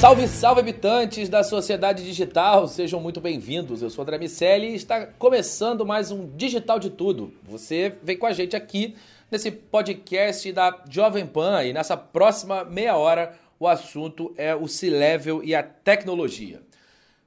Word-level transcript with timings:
Salve, 0.00 0.28
salve 0.28 0.60
habitantes 0.60 1.28
da 1.28 1.42
sociedade 1.42 2.04
digital, 2.04 2.68
sejam 2.68 3.00
muito 3.00 3.20
bem-vindos. 3.20 3.82
Eu 3.82 3.90
sou 3.90 4.02
André 4.02 4.16
Miceli 4.16 4.68
e 4.68 4.74
está 4.76 5.06
começando 5.06 5.84
mais 5.84 6.12
um 6.12 6.28
Digital 6.36 6.78
de 6.78 6.88
Tudo. 6.88 7.32
Você 7.42 7.98
vem 8.00 8.16
com 8.16 8.24
a 8.24 8.32
gente 8.32 8.54
aqui 8.54 8.94
nesse 9.28 9.50
podcast 9.50 10.52
da 10.52 10.84
Jovem 10.88 11.26
Pan 11.26 11.64
e 11.64 11.72
nessa 11.72 11.96
próxima 11.96 12.62
meia 12.64 12.96
hora 12.96 13.36
o 13.58 13.66
assunto 13.66 14.32
é 14.36 14.54
o 14.54 14.68
C-Level 14.68 15.42
e 15.42 15.52
a 15.52 15.64
tecnologia. 15.64 16.62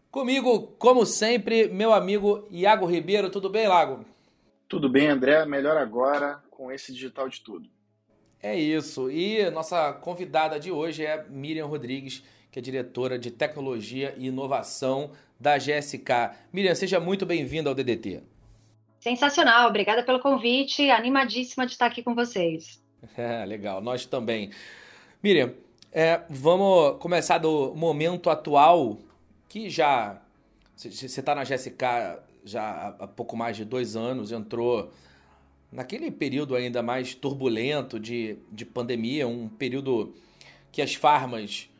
Comigo, 0.09 0.73
como 0.80 1.05
sempre, 1.05 1.67
meu 1.67 1.94
amigo 1.94 2.47
Iago 2.49 2.86
Ribeiro. 2.86 3.30
Tudo 3.30 3.49
bem, 3.49 3.67
Lago? 3.67 4.05
Tudo 4.69 4.88
bem, 4.88 5.08
André. 5.08 5.45
Melhor 5.45 5.75
agora 5.75 6.42
com 6.49 6.72
esse 6.72 6.94
Digital 6.94 7.27
de 7.27 7.42
Tudo. 7.42 7.69
É 8.42 8.58
isso. 8.58 9.11
E 9.11 9.52
nossa 9.52 9.92
convidada 9.92 10.58
de 10.58 10.72
hoje 10.72 11.05
é 11.05 11.25
Miriam 11.30 11.66
Rodrigues 11.66 12.23
que 12.52 12.60
é 12.60 12.62
diretora 12.62 13.18
de 13.18 13.32
Tecnologia 13.32 14.14
e 14.18 14.28
Inovação 14.28 15.12
da 15.40 15.58
GSK. 15.58 16.36
Miriam, 16.52 16.76
seja 16.76 17.00
muito 17.00 17.26
bem-vinda 17.26 17.70
ao 17.70 17.76
DDT. 17.76 18.22
Sensacional, 19.00 19.70
obrigada 19.70 20.04
pelo 20.04 20.20
convite, 20.20 20.92
animadíssima 20.92 21.66
de 21.66 21.72
estar 21.72 21.86
aqui 21.86 22.04
com 22.04 22.14
vocês. 22.14 22.80
É, 23.18 23.44
legal, 23.46 23.82
nós 23.82 24.06
também. 24.06 24.52
Miriam, 25.24 25.56
é, 25.92 26.22
vamos 26.30 27.00
começar 27.00 27.40
do 27.40 27.74
momento 27.74 28.30
atual, 28.30 29.00
que 29.50 29.72
já. 29.72 30.22
Você 30.78 31.06
está 31.06 31.34
na 31.34 31.44
GSK 31.44 32.20
já 32.46 32.96
há 33.00 33.08
pouco 33.08 33.36
mais 33.36 33.58
de 33.58 33.66
dois 33.66 33.96
anos, 33.96 34.32
entrou 34.32 34.92
naquele 35.72 36.11
período 36.11 36.56
ainda 36.56 36.84
mais 36.84 37.16
turbulento 37.16 38.00
de, 38.00 38.38
de 38.52 38.66
pandemia, 38.67 39.28
um 39.28 39.50
período 39.50 40.14
que 40.72 40.80
as 40.80 40.94
farmas 40.94 41.70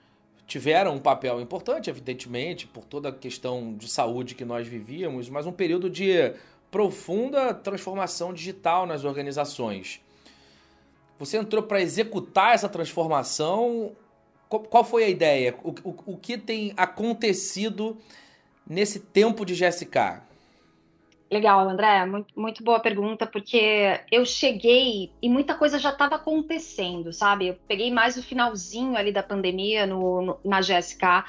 tiveram 0.52 0.96
um 0.96 1.00
papel 1.00 1.40
importante, 1.40 1.90
evidentemente, 1.90 2.68
por 2.68 2.84
toda 2.84 3.08
a 3.08 3.12
questão 3.14 3.74
de 3.74 3.90
saúde 3.90 4.36
que 4.36 4.44
nós 4.44 4.68
vivíamos, 4.68 5.30
mas 5.30 5.48
um 5.48 5.52
período 5.54 5.90
de 5.90 6.34
profunda 6.70 7.54
transformação 7.54 8.34
digital 8.34 8.86
nas 8.86 9.06
organizações. 9.06 10.02
Você 11.18 11.38
entrou 11.38 11.64
para 11.64 11.82
executar 11.82 12.54
essa 12.54 12.68
transformação. 12.68 13.94
Qual 14.50 14.84
foi 14.84 15.06
a 15.06 15.10
ideia? 15.10 15.56
O, 15.64 15.70
o, 15.90 15.96
o 16.08 16.18
que 16.18 16.38
tem 16.38 16.74
acontecido 16.76 17.98
nesse 18.68 19.00
tempo 19.00 19.46
de 19.46 19.54
GSK? 19.54 20.22
Legal, 21.32 21.70
André, 21.70 22.06
muito, 22.06 22.38
muito 22.38 22.62
boa 22.62 22.82
pergunta, 22.82 23.26
porque 23.26 24.02
eu 24.12 24.26
cheguei 24.26 25.14
e 25.22 25.30
muita 25.30 25.56
coisa 25.56 25.80
já 25.80 25.92
estava 25.92 26.16
acontecendo, 26.16 27.14
sabe? 27.14 27.48
Eu 27.48 27.58
peguei 27.70 27.90
mais 27.90 28.18
o 28.18 28.24
finalzinho 28.24 28.98
ali 28.98 29.14
da 29.14 29.24
pandemia 29.24 29.86
no, 29.86 30.22
no 30.22 30.40
na 30.44 30.60
GSK 30.60 31.24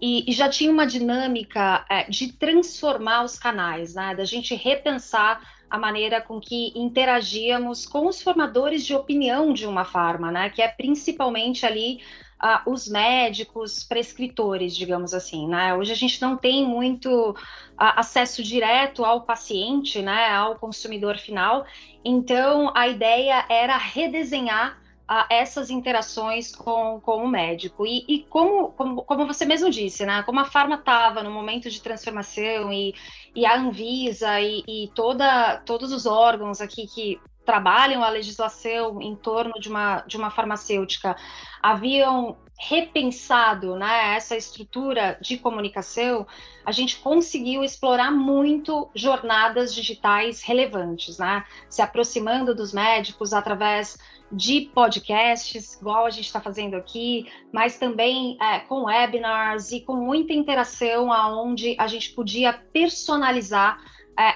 e, 0.00 0.30
e, 0.30 0.32
já 0.32 0.48
tinha 0.48 0.70
uma 0.70 0.86
dinâmica 0.86 1.84
é, 1.90 2.04
de 2.08 2.32
transformar 2.32 3.24
os 3.24 3.36
canais, 3.36 3.94
né? 3.94 4.14
Da 4.14 4.24
gente 4.24 4.54
repensar 4.54 5.40
a 5.68 5.76
maneira 5.76 6.20
com 6.20 6.40
que 6.40 6.72
interagíamos 6.76 7.84
com 7.84 8.06
os 8.06 8.22
formadores 8.22 8.86
de 8.86 8.94
opinião 8.94 9.52
de 9.52 9.66
uma 9.66 9.84
farma, 9.84 10.30
né? 10.30 10.50
Que 10.50 10.62
é 10.62 10.68
principalmente 10.68 11.66
ali 11.66 12.00
uh, 12.42 12.70
os 12.70 12.88
médicos 12.88 13.84
prescritores, 13.84 14.76
digamos 14.76 15.14
assim, 15.14 15.46
né? 15.46 15.74
Hoje 15.74 15.92
a 15.92 15.96
gente 15.96 16.20
não 16.20 16.36
tem 16.36 16.66
muito 16.66 17.30
uh, 17.30 17.36
acesso 17.76 18.42
direto 18.42 19.04
ao 19.04 19.22
paciente, 19.22 20.02
né? 20.02 20.30
Ao 20.30 20.56
consumidor 20.56 21.16
final. 21.18 21.64
Então 22.04 22.72
a 22.74 22.88
ideia 22.88 23.44
era 23.48 23.76
redesenhar 23.76 24.78
uh, 25.08 25.24
essas 25.30 25.70
interações 25.70 26.54
com, 26.54 27.00
com 27.00 27.24
o 27.24 27.28
médico. 27.28 27.86
E, 27.86 28.04
e 28.08 28.18
como, 28.24 28.72
como, 28.72 29.02
como, 29.02 29.26
você 29.26 29.44
mesmo 29.44 29.70
disse, 29.70 30.04
né? 30.04 30.22
Como 30.24 30.40
a 30.40 30.44
farma 30.44 30.74
estava 30.74 31.22
no 31.22 31.30
momento 31.30 31.70
de 31.70 31.80
transformação 31.80 32.72
e, 32.72 32.94
e 33.34 33.46
a 33.46 33.56
Anvisa 33.56 34.40
e, 34.40 34.64
e 34.66 34.90
toda, 34.94 35.58
todos 35.58 35.92
os 35.92 36.06
órgãos 36.06 36.60
aqui 36.60 36.86
que 36.86 37.20
trabalham 37.44 38.04
a 38.04 38.08
legislação 38.08 39.00
em 39.00 39.16
torno 39.16 39.54
de 39.58 39.68
uma, 39.68 40.02
de 40.02 40.16
uma 40.16 40.30
farmacêutica 40.30 41.16
haviam 41.62 42.36
repensado 42.68 43.74
né, 43.74 44.14
essa 44.14 44.36
estrutura 44.36 45.18
de 45.20 45.36
comunicação, 45.36 46.26
a 46.64 46.70
gente 46.70 46.98
conseguiu 46.98 47.64
explorar 47.64 48.12
muito 48.12 48.88
jornadas 48.94 49.74
digitais 49.74 50.42
relevantes, 50.42 51.18
né? 51.18 51.44
Se 51.68 51.82
aproximando 51.82 52.54
dos 52.54 52.72
médicos 52.72 53.32
através 53.32 53.98
de 54.30 54.70
podcasts, 54.72 55.74
igual 55.80 56.06
a 56.06 56.10
gente 56.10 56.26
está 56.26 56.40
fazendo 56.40 56.74
aqui, 56.74 57.26
mas 57.52 57.78
também 57.78 58.38
é, 58.40 58.60
com 58.60 58.84
webinars 58.84 59.72
e 59.72 59.80
com 59.80 59.96
muita 59.96 60.32
interação, 60.32 61.12
aonde 61.12 61.74
a 61.78 61.88
gente 61.88 62.10
podia 62.10 62.52
personalizar 62.52 63.78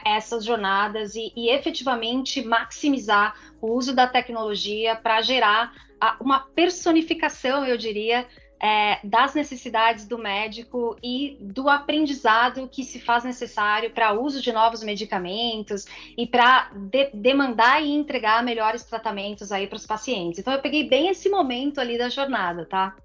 essas 0.05 0.45
jornadas 0.45 1.15
e, 1.15 1.33
e, 1.37 1.51
efetivamente 1.51 2.43
maximizar 2.43 3.35
o 3.61 3.73
uso 3.73 3.95
da 3.95 4.07
tecnologia 4.07 4.97
para 4.97 5.21
gerar 5.21 5.73
uma 6.21 6.41
personificação, 6.41 7.65
eu 7.65 7.77
diria, 7.77 8.27
é, 8.61 8.99
das 9.05 9.35
necessidades 9.35 10.07
do 10.07 10.19
médico 10.19 10.97
e 11.03 11.37
do 11.41 11.69
aprendizado 11.69 12.69
que 12.69 12.85
se 12.85 13.01
faz 13.01 13.25
necessário 13.25 13.91
para 13.91 14.15
o 14.15 14.25
uso 14.25 14.41
de 14.41 14.53
novos 14.53 14.83
medicamentos 14.83 15.85
e 16.17 16.27
para 16.27 16.71
de, 16.75 17.11
demandar 17.13 17.83
e 17.83 17.91
entregar 17.91 18.43
melhores 18.43 18.85
tratamentos 18.85 19.53
aí 19.53 19.67
para 19.67 19.77
os 19.77 19.87
pacientes. 19.87 20.39
Então 20.39 20.53
eu 20.53 20.61
peguei 20.61 20.89
bem 20.89 21.09
esse 21.09 21.29
momento 21.29 21.81
ali 21.81 21.99
da 21.99 22.09
jornada, 22.09 22.65
tá? 22.65 22.97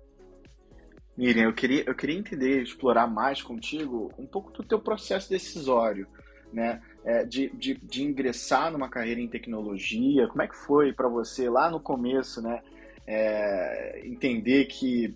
Miriam, 1.18 1.44
eu 1.44 1.54
queria, 1.54 1.84
eu 1.86 1.94
queria 1.94 2.18
entender, 2.18 2.62
explorar 2.62 3.06
mais 3.06 3.42
contigo 3.42 4.12
um 4.18 4.26
pouco 4.26 4.52
do 4.52 4.64
teu 4.64 4.80
processo 4.80 5.30
decisório 5.30 6.08
né? 6.54 6.82
É, 7.04 7.24
de, 7.26 7.50
de, 7.56 7.74
de, 7.76 8.04
ingressar 8.04 8.72
numa 8.72 8.90
carreira 8.90 9.20
em 9.20 9.28
tecnologia? 9.28 10.28
Como 10.28 10.42
é 10.42 10.48
que 10.48 10.56
foi 10.56 10.94
para 10.94 11.08
você 11.08 11.50
lá 11.50 11.70
no 11.70 11.80
começo, 11.80 12.42
né? 12.42 12.62
É, 13.08 14.02
entender 14.06 14.66
que 14.66 15.16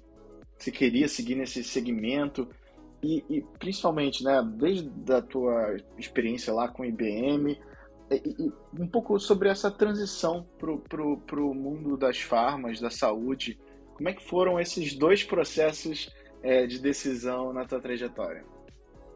você 0.57 0.71
queria 0.71 1.07
seguir 1.07 1.35
nesse 1.35 1.63
segmento 1.63 2.47
e, 3.03 3.23
e, 3.29 3.41
principalmente, 3.59 4.23
né? 4.23 4.41
Desde 4.57 4.89
a 5.13 5.21
tua 5.21 5.77
experiência 5.97 6.53
lá 6.53 6.67
com 6.67 6.85
IBM 6.85 7.57
e, 8.11 8.35
e 8.39 8.53
um 8.79 8.87
pouco 8.87 9.19
sobre 9.19 9.49
essa 9.49 9.69
transição 9.69 10.45
pro, 10.57 10.79
pro, 10.79 11.17
pro 11.17 11.53
mundo 11.53 11.97
das 11.97 12.19
farmas, 12.19 12.79
da 12.79 12.89
saúde. 12.89 13.59
Como 13.95 14.09
é 14.09 14.13
que 14.13 14.23
foram 14.23 14.59
esses 14.59 14.95
dois 14.95 15.23
processos 15.23 16.09
é, 16.43 16.67
de 16.67 16.79
decisão 16.79 17.53
na 17.53 17.65
tua 17.65 17.79
trajetória? 17.79 18.43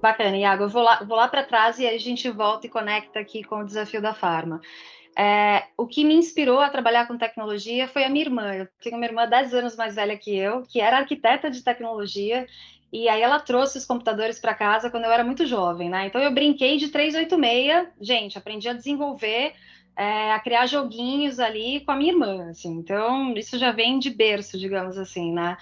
Bacana, 0.02 0.38
Iago. 0.38 0.64
Eu 0.64 0.70
vou 0.70 0.82
lá, 0.82 1.04
vou 1.04 1.18
lá 1.18 1.28
para 1.28 1.44
trás 1.44 1.78
e 1.80 1.88
a 1.88 1.98
gente 1.98 2.30
volta 2.30 2.68
e 2.68 2.70
conecta 2.70 3.20
aqui 3.20 3.44
com 3.44 3.60
o 3.60 3.66
desafio 3.66 4.02
da 4.02 4.14
farma. 4.14 4.62
É, 5.18 5.66
o 5.78 5.86
que 5.86 6.06
me 6.06 6.14
inspirou 6.14 6.60
a 6.60 6.70
trabalhar 6.70 7.08
com 7.08 7.18
tecnologia 7.18 7.88
foi 7.88 8.06
a 8.06 8.10
minha 8.10 8.24
irmã. 8.26 8.54
Eu 8.54 8.68
tenho 8.82 8.96
uma 8.96 9.06
irmã 9.06 9.28
10 9.28 9.54
anos 9.54 9.76
mais 9.76 9.96
velha 9.96 10.18
que 10.18 10.36
eu, 10.36 10.64
que 10.64 10.80
era 10.80 10.98
arquiteta 10.98 11.52
de 11.52 11.62
tecnologia, 11.62 12.48
e 12.92 13.10
aí 13.10 13.22
ela 13.22 13.40
trouxe 13.40 13.78
os 13.78 13.86
computadores 13.86 14.40
para 14.40 14.56
casa 14.56 14.90
quando 14.90 15.04
eu 15.04 15.12
era 15.12 15.24
muito 15.24 15.46
jovem, 15.46 15.90
né? 15.90 16.08
Então 16.08 16.22
eu 16.22 16.34
brinquei 16.34 16.78
de 16.78 16.88
386, 16.88 17.90
gente, 18.00 18.38
aprendi 18.38 18.70
a 18.70 18.74
desenvolver, 18.74 19.54
é, 19.98 20.32
a 20.32 20.40
criar 20.40 20.66
joguinhos 20.66 21.40
ali 21.40 21.82
com 21.82 21.92
a 21.92 21.96
minha 21.96 22.14
irmã, 22.14 22.50
assim. 22.50 22.78
Então 22.78 23.34
isso 23.36 23.60
já 23.60 23.72
vem 23.72 24.00
de 24.00 24.10
berço, 24.10 24.58
digamos 24.58 24.98
assim, 24.98 25.34
né? 25.34 25.58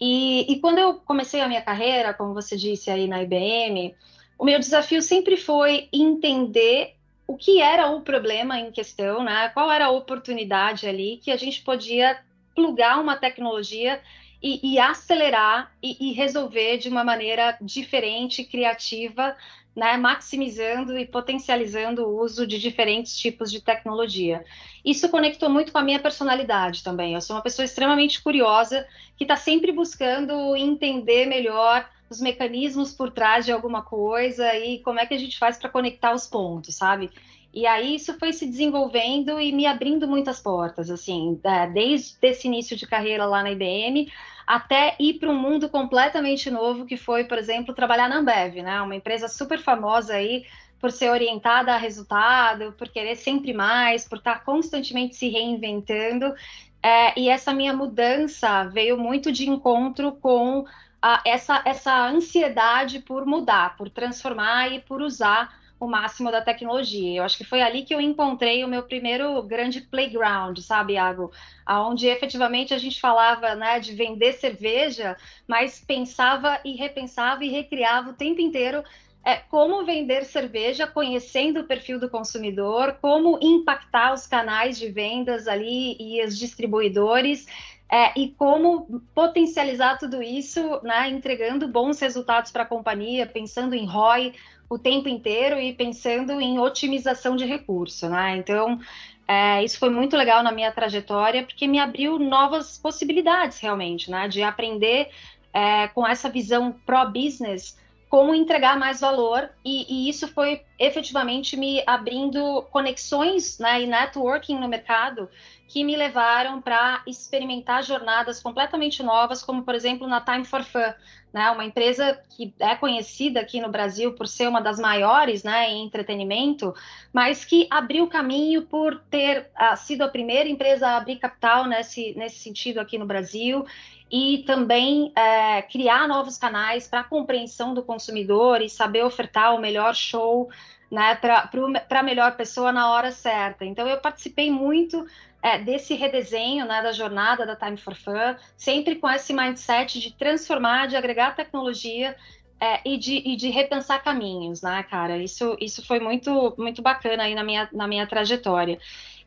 E, 0.00 0.50
e 0.50 0.60
quando 0.60 0.78
eu 0.78 0.94
comecei 0.94 1.40
a 1.40 1.48
minha 1.48 1.62
carreira, 1.62 2.14
como 2.14 2.32
você 2.32 2.56
disse 2.56 2.90
aí 2.90 3.06
na 3.06 3.22
IBM, 3.22 3.94
o 4.38 4.44
meu 4.44 4.58
desafio 4.58 5.02
sempre 5.02 5.36
foi 5.36 5.88
entender 5.92 6.94
o 7.26 7.36
que 7.36 7.60
era 7.60 7.88
o 7.90 8.00
problema 8.00 8.58
em 8.58 8.72
questão, 8.72 9.22
né? 9.22 9.50
Qual 9.50 9.70
era 9.70 9.86
a 9.86 9.90
oportunidade 9.90 10.88
ali 10.88 11.20
que 11.22 11.30
a 11.30 11.36
gente 11.36 11.62
podia 11.62 12.18
plugar 12.54 12.98
uma 12.98 13.16
tecnologia 13.16 14.00
e, 14.42 14.72
e 14.72 14.78
acelerar 14.78 15.70
e, 15.82 16.08
e, 16.08 16.12
resolver 16.12 16.78
de 16.78 16.88
uma 16.88 17.04
maneira 17.04 17.56
diferente, 17.60 18.42
criativa, 18.42 19.36
né? 19.74 19.96
maximizando 19.96 20.98
e 20.98 21.06
potencializando 21.06 22.04
o 22.06 22.20
uso 22.20 22.46
de 22.46 22.58
diferentes 22.58 23.16
tipos 23.16 23.50
de 23.50 23.60
tecnologia. 23.60 24.44
Isso 24.84 25.08
conectou 25.08 25.48
muito 25.48 25.72
com 25.72 25.78
a 25.78 25.82
minha 25.82 26.00
personalidade 26.00 26.82
também. 26.82 27.14
Eu 27.14 27.20
sou 27.20 27.36
uma 27.36 27.42
pessoa 27.42 27.64
extremamente 27.64 28.22
curiosa 28.22 28.86
que 29.16 29.24
está 29.24 29.36
sempre 29.36 29.72
buscando 29.72 30.56
entender 30.56 31.26
melhor 31.26 31.88
os 32.08 32.20
mecanismos 32.20 32.92
por 32.92 33.10
trás 33.10 33.44
de 33.44 33.52
alguma 33.52 33.82
coisa 33.82 34.56
e 34.56 34.80
como 34.80 34.98
é 34.98 35.06
que 35.06 35.14
a 35.14 35.18
gente 35.18 35.38
faz 35.38 35.56
para 35.56 35.68
conectar 35.68 36.12
os 36.12 36.26
pontos, 36.26 36.74
sabe? 36.74 37.10
E 37.52 37.66
aí 37.66 37.96
isso 37.96 38.16
foi 38.18 38.32
se 38.32 38.46
desenvolvendo 38.46 39.40
e 39.40 39.52
me 39.52 39.66
abrindo 39.66 40.06
muitas 40.06 40.40
portas, 40.40 40.90
assim, 40.90 41.40
é, 41.42 41.66
desde 41.66 42.16
esse 42.22 42.46
início 42.46 42.76
de 42.76 42.86
carreira 42.86 43.26
lá 43.26 43.42
na 43.42 43.50
IBM 43.50 44.10
até 44.46 44.96
ir 44.98 45.14
para 45.14 45.30
um 45.30 45.38
mundo 45.38 45.68
completamente 45.68 46.50
novo 46.50 46.84
que 46.84 46.96
foi, 46.96 47.22
por 47.24 47.38
exemplo, 47.38 47.72
trabalhar 47.72 48.08
na 48.08 48.16
Ambev, 48.16 48.62
né? 48.62 48.80
Uma 48.82 48.96
empresa 48.96 49.28
super 49.28 49.60
famosa 49.60 50.14
aí 50.14 50.44
por 50.80 50.90
ser 50.90 51.10
orientada 51.10 51.72
a 51.72 51.76
resultado, 51.76 52.72
por 52.72 52.88
querer 52.88 53.14
sempre 53.14 53.52
mais, 53.52 54.08
por 54.08 54.18
estar 54.18 54.42
constantemente 54.44 55.14
se 55.14 55.28
reinventando. 55.28 56.34
É, 56.82 57.18
e 57.20 57.28
essa 57.28 57.52
minha 57.52 57.72
mudança 57.72 58.64
veio 58.64 58.96
muito 58.96 59.30
de 59.30 59.48
encontro 59.48 60.12
com 60.12 60.64
a, 61.00 61.22
essa, 61.24 61.62
essa 61.64 62.08
ansiedade 62.08 62.98
por 62.98 63.24
mudar, 63.26 63.76
por 63.76 63.88
transformar 63.88 64.72
e 64.72 64.80
por 64.80 65.00
usar 65.00 65.59
o 65.80 65.88
máximo 65.88 66.30
da 66.30 66.42
tecnologia. 66.42 67.18
Eu 67.18 67.24
acho 67.24 67.38
que 67.38 67.44
foi 67.44 67.62
ali 67.62 67.82
que 67.82 67.94
eu 67.94 68.00
encontrei 68.00 68.62
o 68.62 68.68
meu 68.68 68.82
primeiro 68.82 69.42
grande 69.42 69.80
playground, 69.80 70.58
sabe, 70.58 70.92
Iago? 70.92 71.32
Onde 71.66 72.06
efetivamente 72.06 72.74
a 72.74 72.78
gente 72.78 73.00
falava 73.00 73.54
né, 73.54 73.80
de 73.80 73.94
vender 73.94 74.34
cerveja, 74.34 75.16
mas 75.48 75.82
pensava 75.82 76.60
e 76.64 76.76
repensava 76.76 77.42
e 77.44 77.48
recriava 77.48 78.10
o 78.10 78.14
tempo 78.14 78.42
inteiro 78.42 78.84
é, 79.24 79.36
como 79.36 79.84
vender 79.84 80.24
cerveja, 80.24 80.86
conhecendo 80.86 81.60
o 81.60 81.64
perfil 81.64 81.98
do 81.98 82.08
consumidor, 82.08 82.98
como 83.00 83.38
impactar 83.40 84.12
os 84.12 84.26
canais 84.26 84.78
de 84.78 84.90
vendas 84.90 85.46
ali 85.46 85.96
e 85.98 86.24
os 86.24 86.38
distribuidores, 86.38 87.46
é, 87.90 88.18
e 88.18 88.28
como 88.28 89.02
potencializar 89.14 89.98
tudo 89.98 90.22
isso, 90.22 90.80
né, 90.82 91.08
entregando 91.10 91.66
bons 91.66 91.98
resultados 92.00 92.52
para 92.52 92.62
a 92.62 92.66
companhia, 92.66 93.26
pensando 93.26 93.74
em 93.74 93.84
ROI 93.84 94.32
o 94.70 94.78
tempo 94.78 95.08
inteiro 95.08 95.58
e 95.58 95.72
pensando 95.74 96.40
em 96.40 96.60
otimização 96.60 97.34
de 97.34 97.44
recurso, 97.44 98.08
né? 98.08 98.36
Então, 98.36 98.78
é, 99.26 99.64
isso 99.64 99.78
foi 99.80 99.90
muito 99.90 100.16
legal 100.16 100.44
na 100.44 100.52
minha 100.52 100.70
trajetória, 100.70 101.42
porque 101.42 101.66
me 101.66 101.80
abriu 101.80 102.20
novas 102.20 102.78
possibilidades, 102.78 103.58
realmente, 103.58 104.08
né? 104.08 104.28
De 104.28 104.42
aprender 104.42 105.10
é, 105.52 105.88
com 105.88 106.06
essa 106.06 106.30
visão 106.30 106.72
pro-business 106.86 107.76
como 108.08 108.34
entregar 108.34 108.78
mais 108.78 109.00
valor, 109.00 109.50
e, 109.64 109.86
e, 109.88 110.08
isso 110.08 110.26
foi 110.28 110.62
efetivamente 110.80 111.58
me 111.58 111.82
abrindo 111.86 112.62
conexões 112.70 113.58
né, 113.58 113.82
e 113.82 113.86
networking 113.86 114.58
no 114.58 114.66
mercado 114.66 115.28
que 115.68 115.84
me 115.84 115.94
levaram 115.94 116.60
para 116.60 117.02
experimentar 117.06 117.84
jornadas 117.84 118.42
completamente 118.42 119.02
novas, 119.02 119.42
como 119.42 119.62
por 119.62 119.74
exemplo 119.74 120.08
na 120.08 120.22
Time 120.22 120.44
for 120.44 120.64
Fun, 120.64 120.92
né, 121.32 121.50
uma 121.50 121.66
empresa 121.66 122.18
que 122.30 122.52
é 122.58 122.74
conhecida 122.74 123.40
aqui 123.40 123.60
no 123.60 123.68
Brasil 123.68 124.14
por 124.14 124.26
ser 124.26 124.48
uma 124.48 124.60
das 124.60 124.78
maiores 124.80 125.44
né, 125.44 125.70
em 125.70 125.84
entretenimento, 125.84 126.74
mas 127.12 127.44
que 127.44 127.68
abriu 127.70 128.08
caminho 128.08 128.62
por 128.62 128.98
ter 129.10 129.50
uh, 129.60 129.76
sido 129.76 130.02
a 130.02 130.08
primeira 130.08 130.48
empresa 130.48 130.88
a 130.88 130.96
abrir 130.96 131.16
capital 131.16 131.66
nesse, 131.66 132.14
nesse 132.16 132.38
sentido 132.38 132.80
aqui 132.80 132.96
no 132.96 133.06
Brasil 133.06 133.66
e 134.10 134.38
também 134.38 135.12
é, 135.14 135.62
criar 135.62 136.08
novos 136.08 136.36
canais 136.36 136.88
para 136.88 137.04
compreensão 137.04 137.72
do 137.72 137.82
consumidor 137.82 138.60
e 138.60 138.68
saber 138.68 139.04
ofertar 139.04 139.54
o 139.54 139.60
melhor 139.60 139.94
show 139.94 140.50
né, 140.90 141.14
para 141.14 142.00
a 142.00 142.02
melhor 142.02 142.36
pessoa 142.36 142.72
na 142.72 142.90
hora 142.90 143.12
certa. 143.12 143.64
Então, 143.64 143.86
eu 143.86 143.98
participei 143.98 144.50
muito 144.50 145.06
é, 145.42 145.58
desse 145.58 145.94
redesenho 145.94 146.66
né, 146.66 146.82
da 146.82 146.92
jornada 146.92 147.46
da 147.46 147.56
Time 147.56 147.76
for 147.76 147.94
Fun, 147.94 148.34
sempre 148.56 148.96
com 148.96 149.08
esse 149.08 149.32
mindset 149.32 150.00
de 150.00 150.12
transformar, 150.12 150.88
de 150.88 150.96
agregar 150.96 151.36
tecnologia 151.36 152.16
é, 152.60 152.80
e, 152.84 152.98
de, 152.98 153.22
e 153.24 153.36
de 153.36 153.48
repensar 153.48 154.02
caminhos, 154.02 154.60
né, 154.60 154.82
cara? 154.82 155.16
Isso, 155.16 155.56
isso 155.60 155.86
foi 155.86 155.98
muito, 155.98 156.54
muito 156.58 156.82
bacana 156.82 157.22
aí 157.22 157.34
na 157.34 157.42
minha, 157.42 157.68
na 157.72 157.86
minha 157.86 158.06
trajetória. 158.06 158.78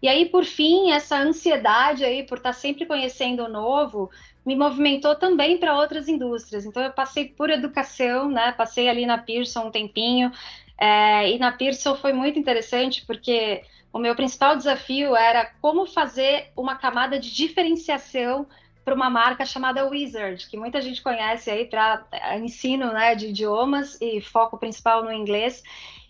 E 0.01 0.07
aí, 0.07 0.25
por 0.25 0.43
fim, 0.43 0.91
essa 0.91 1.17
ansiedade 1.17 2.03
aí 2.03 2.23
por 2.23 2.37
estar 2.37 2.53
sempre 2.53 2.85
conhecendo 2.85 3.45
o 3.45 3.49
novo 3.49 4.11
me 4.45 4.55
movimentou 4.55 5.15
também 5.15 5.57
para 5.57 5.77
outras 5.77 6.09
indústrias. 6.09 6.65
Então, 6.65 6.83
eu 6.83 6.91
passei 6.91 7.29
por 7.29 7.49
educação, 7.49 8.29
né? 8.29 8.51
Passei 8.51 8.89
ali 8.89 9.05
na 9.05 9.17
Pearson 9.17 9.67
um 9.67 9.71
tempinho, 9.71 10.29
é, 10.77 11.31
e 11.31 11.39
na 11.39 11.51
Pearson 11.51 11.95
foi 11.95 12.13
muito 12.13 12.37
interessante 12.37 13.05
porque 13.05 13.63
o 13.91 13.99
meu 13.99 14.15
principal 14.15 14.55
desafio 14.55 15.15
era 15.15 15.45
como 15.61 15.85
fazer 15.85 16.51
uma 16.57 16.75
camada 16.75 17.19
de 17.19 17.33
diferenciação 17.33 18.47
para 18.83 18.93
uma 18.93 19.09
marca 19.09 19.45
chamada 19.45 19.87
Wizard, 19.87 20.47
que 20.49 20.57
muita 20.57 20.81
gente 20.81 21.01
conhece 21.01 21.49
aí 21.49 21.65
para 21.65 22.05
é, 22.11 22.37
ensino 22.37 22.91
né, 22.91 23.15
de 23.15 23.27
idiomas 23.27 23.99
e 24.01 24.19
foco 24.19 24.57
principal 24.57 25.03
no 25.03 25.11
inglês. 25.11 25.63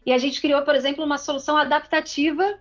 E 0.05 0.11
a 0.11 0.17
gente 0.17 0.41
criou, 0.41 0.63
por 0.63 0.75
exemplo, 0.75 1.03
uma 1.03 1.17
solução 1.17 1.55
adaptativa 1.55 2.57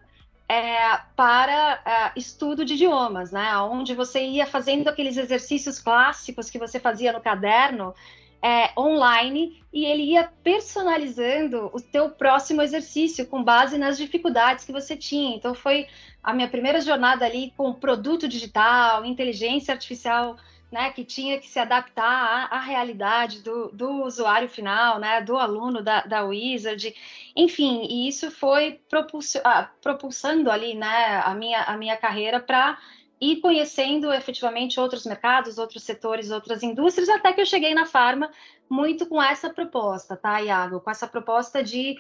é, 0.48 0.98
para 1.16 1.80
é, 1.84 2.18
estudo 2.18 2.64
de 2.64 2.74
idiomas, 2.74 3.32
né? 3.32 3.56
Onde 3.58 3.94
você 3.94 4.22
ia 4.22 4.46
fazendo 4.46 4.88
aqueles 4.88 5.16
exercícios 5.16 5.78
clássicos 5.78 6.50
que 6.50 6.58
você 6.58 6.78
fazia 6.78 7.12
no 7.12 7.20
caderno 7.20 7.94
é, 8.42 8.72
online 8.78 9.62
e 9.72 9.84
ele 9.84 10.02
ia 10.02 10.30
personalizando 10.42 11.70
o 11.72 11.80
teu 11.80 12.10
próximo 12.10 12.60
exercício 12.60 13.26
com 13.26 13.42
base 13.42 13.78
nas 13.78 13.96
dificuldades 13.96 14.64
que 14.64 14.72
você 14.72 14.96
tinha. 14.96 15.36
Então 15.36 15.54
foi 15.54 15.86
a 16.22 16.34
minha 16.34 16.48
primeira 16.48 16.80
jornada 16.80 17.24
ali 17.24 17.52
com 17.56 17.72
produto 17.72 18.26
digital, 18.26 19.04
inteligência 19.04 19.72
artificial 19.72 20.36
né, 20.72 20.90
que 20.90 21.04
tinha 21.04 21.38
que 21.38 21.46
se 21.46 21.58
adaptar 21.58 22.48
à, 22.50 22.56
à 22.56 22.60
realidade 22.60 23.42
do, 23.42 23.68
do, 23.68 24.04
usuário 24.04 24.48
final, 24.48 24.98
né, 24.98 25.20
do 25.20 25.36
aluno 25.36 25.82
da, 25.82 26.00
da 26.00 26.24
Wizard, 26.24 26.94
enfim, 27.36 27.86
e 27.90 28.08
isso 28.08 28.30
foi 28.30 28.80
propulso, 28.88 29.38
ah, 29.44 29.68
propulsando 29.82 30.50
ali, 30.50 30.74
né, 30.74 31.20
a 31.22 31.34
minha, 31.34 31.62
a 31.64 31.76
minha 31.76 31.96
carreira 31.98 32.40
para 32.40 32.78
ir 33.22 33.36
conhecendo 33.36 34.12
efetivamente 34.12 34.80
outros 34.80 35.06
mercados, 35.06 35.56
outros 35.56 35.84
setores, 35.84 36.32
outras 36.32 36.60
indústrias, 36.60 37.08
até 37.08 37.32
que 37.32 37.40
eu 37.40 37.46
cheguei 37.46 37.72
na 37.72 37.86
Farma 37.86 38.32
muito 38.68 39.06
com 39.06 39.22
essa 39.22 39.48
proposta, 39.48 40.16
tá, 40.16 40.40
Iago? 40.40 40.80
Com 40.80 40.90
essa 40.90 41.06
proposta 41.06 41.62
de 41.62 41.96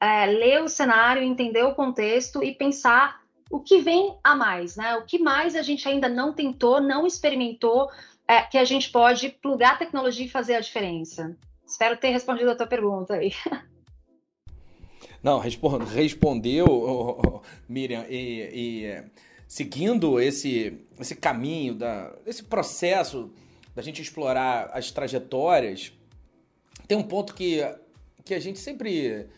é, 0.00 0.26
ler 0.26 0.64
o 0.64 0.68
cenário, 0.68 1.22
entender 1.22 1.62
o 1.62 1.76
contexto 1.76 2.42
e 2.42 2.52
pensar 2.52 3.20
o 3.48 3.60
que 3.60 3.78
vem 3.78 4.18
a 4.24 4.34
mais, 4.34 4.74
né? 4.74 4.96
O 4.96 5.04
que 5.04 5.16
mais 5.16 5.54
a 5.54 5.62
gente 5.62 5.88
ainda 5.88 6.08
não 6.08 6.32
tentou, 6.32 6.80
não 6.80 7.06
experimentou, 7.06 7.88
é, 8.26 8.42
que 8.42 8.58
a 8.58 8.64
gente 8.64 8.90
pode 8.90 9.28
plugar 9.28 9.74
a 9.74 9.78
tecnologia 9.78 10.26
e 10.26 10.30
fazer 10.30 10.56
a 10.56 10.60
diferença. 10.60 11.36
Espero 11.64 11.96
ter 11.96 12.08
respondido 12.08 12.50
a 12.50 12.56
tua 12.56 12.66
pergunta 12.66 13.14
aí. 13.14 13.32
Não, 15.22 15.38
respondeu, 15.38 17.42
Miriam, 17.66 18.04
e, 18.10 18.50
e, 18.52 19.04
seguindo 19.54 20.18
esse, 20.18 20.80
esse 20.98 21.14
caminho, 21.14 21.76
da, 21.76 22.12
esse 22.26 22.42
processo 22.42 23.30
da 23.72 23.80
gente 23.82 24.02
explorar 24.02 24.68
as 24.72 24.90
trajetórias, 24.90 25.92
tem 26.88 26.98
um 26.98 27.04
ponto 27.04 27.36
que, 27.36 27.60
que 28.24 28.34
a 28.34 28.40
gente 28.40 28.58
sempre 28.58 29.28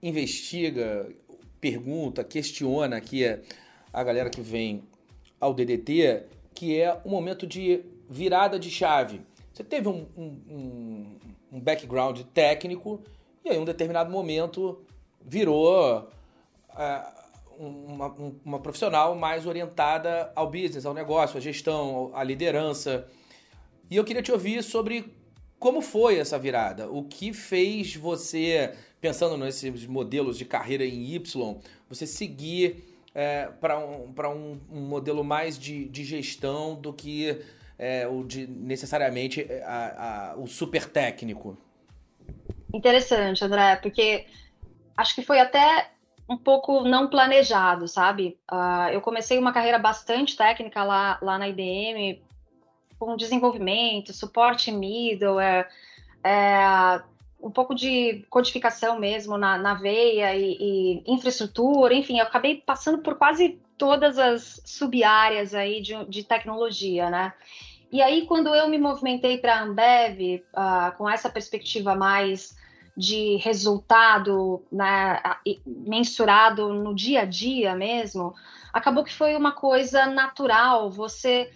investiga, 0.00 1.12
pergunta, 1.60 2.22
questiona 2.22 2.96
aqui 2.96 3.24
a 3.92 4.04
galera 4.04 4.30
que 4.30 4.40
vem 4.40 4.84
ao 5.40 5.52
DDT, 5.52 6.26
que 6.54 6.80
é 6.80 6.96
o 7.04 7.10
momento 7.10 7.44
de 7.44 7.84
virada 8.08 8.56
de 8.56 8.70
chave. 8.70 9.20
Você 9.52 9.64
teve 9.64 9.88
um, 9.88 10.06
um, 10.16 11.18
um 11.50 11.60
background 11.60 12.20
técnico 12.32 13.02
e 13.44 13.50
aí, 13.50 13.56
em 13.56 13.60
um 13.60 13.64
determinado 13.64 14.12
momento, 14.12 14.80
virou 15.20 16.02
uh, 16.02 17.23
uma, 17.58 18.08
uma, 18.44 18.58
profissional 18.60 19.14
mais 19.14 19.46
orientada 19.46 20.32
ao 20.34 20.50
business, 20.50 20.84
ao 20.84 20.94
negócio, 20.94 21.38
à 21.38 21.40
gestão, 21.40 22.10
à 22.14 22.22
liderança. 22.22 23.06
E 23.90 23.96
eu 23.96 24.04
queria 24.04 24.22
te 24.22 24.32
ouvir 24.32 24.62
sobre 24.62 25.12
como 25.58 25.80
foi 25.80 26.18
essa 26.18 26.38
virada. 26.38 26.90
O 26.90 27.04
que 27.04 27.32
fez 27.32 27.94
você, 27.96 28.74
pensando 29.00 29.36
nesses 29.36 29.86
modelos 29.86 30.36
de 30.36 30.44
carreira 30.44 30.84
em 30.84 31.14
Y, 31.14 31.60
você 31.88 32.06
seguir 32.06 32.84
é, 33.14 33.46
para 33.60 33.78
um, 33.78 34.12
um, 34.16 34.60
um 34.70 34.80
modelo 34.80 35.22
mais 35.22 35.58
de, 35.58 35.88
de 35.88 36.04
gestão 36.04 36.74
do 36.74 36.92
que 36.92 37.40
é, 37.78 38.06
o 38.06 38.24
de 38.24 38.46
necessariamente 38.46 39.40
é, 39.40 39.62
a, 39.62 40.32
a, 40.32 40.36
o 40.36 40.46
super 40.46 40.88
técnico? 40.88 41.56
Interessante, 42.72 43.44
André, 43.44 43.76
porque 43.76 44.26
acho 44.96 45.14
que 45.14 45.22
foi 45.22 45.38
até 45.38 45.90
um 46.28 46.36
pouco 46.36 46.82
não 46.82 47.08
planejado, 47.08 47.86
sabe? 47.86 48.38
Uh, 48.50 48.88
eu 48.92 49.00
comecei 49.00 49.38
uma 49.38 49.52
carreira 49.52 49.78
bastante 49.78 50.36
técnica 50.36 50.82
lá, 50.82 51.18
lá 51.20 51.38
na 51.38 51.48
IBM, 51.48 52.22
com 52.98 53.16
desenvolvimento, 53.16 54.12
suporte 54.12 54.72
middleware, 54.72 55.68
é, 56.22 57.02
um 57.42 57.50
pouco 57.50 57.74
de 57.74 58.24
codificação 58.30 58.98
mesmo 58.98 59.36
na, 59.36 59.58
na 59.58 59.74
veia 59.74 60.34
e, 60.34 60.56
e, 60.58 61.02
infraestrutura, 61.06 61.92
enfim, 61.92 62.18
eu 62.18 62.24
acabei 62.24 62.62
passando 62.64 63.02
por 63.02 63.16
quase 63.16 63.60
todas 63.76 64.18
as 64.18 64.62
sub-áreas 64.64 65.54
aí 65.54 65.82
de, 65.82 66.04
de 66.06 66.24
tecnologia, 66.24 67.10
né? 67.10 67.34
E 67.92 68.02
aí, 68.02 68.26
quando 68.26 68.52
eu 68.54 68.68
me 68.68 68.78
movimentei 68.78 69.38
para 69.38 69.56
a 69.56 69.62
Ambev, 69.62 70.42
uh, 70.52 70.96
com 70.96 71.08
essa 71.08 71.28
perspectiva 71.28 71.94
mais 71.94 72.56
de 72.96 73.36
resultado 73.36 74.62
né, 74.70 75.20
mensurado 75.66 76.72
no 76.72 76.94
dia 76.94 77.22
a 77.22 77.24
dia 77.24 77.74
mesmo, 77.74 78.34
acabou 78.72 79.04
que 79.04 79.12
foi 79.12 79.34
uma 79.34 79.52
coisa 79.52 80.06
natural 80.06 80.90
você 80.90 81.50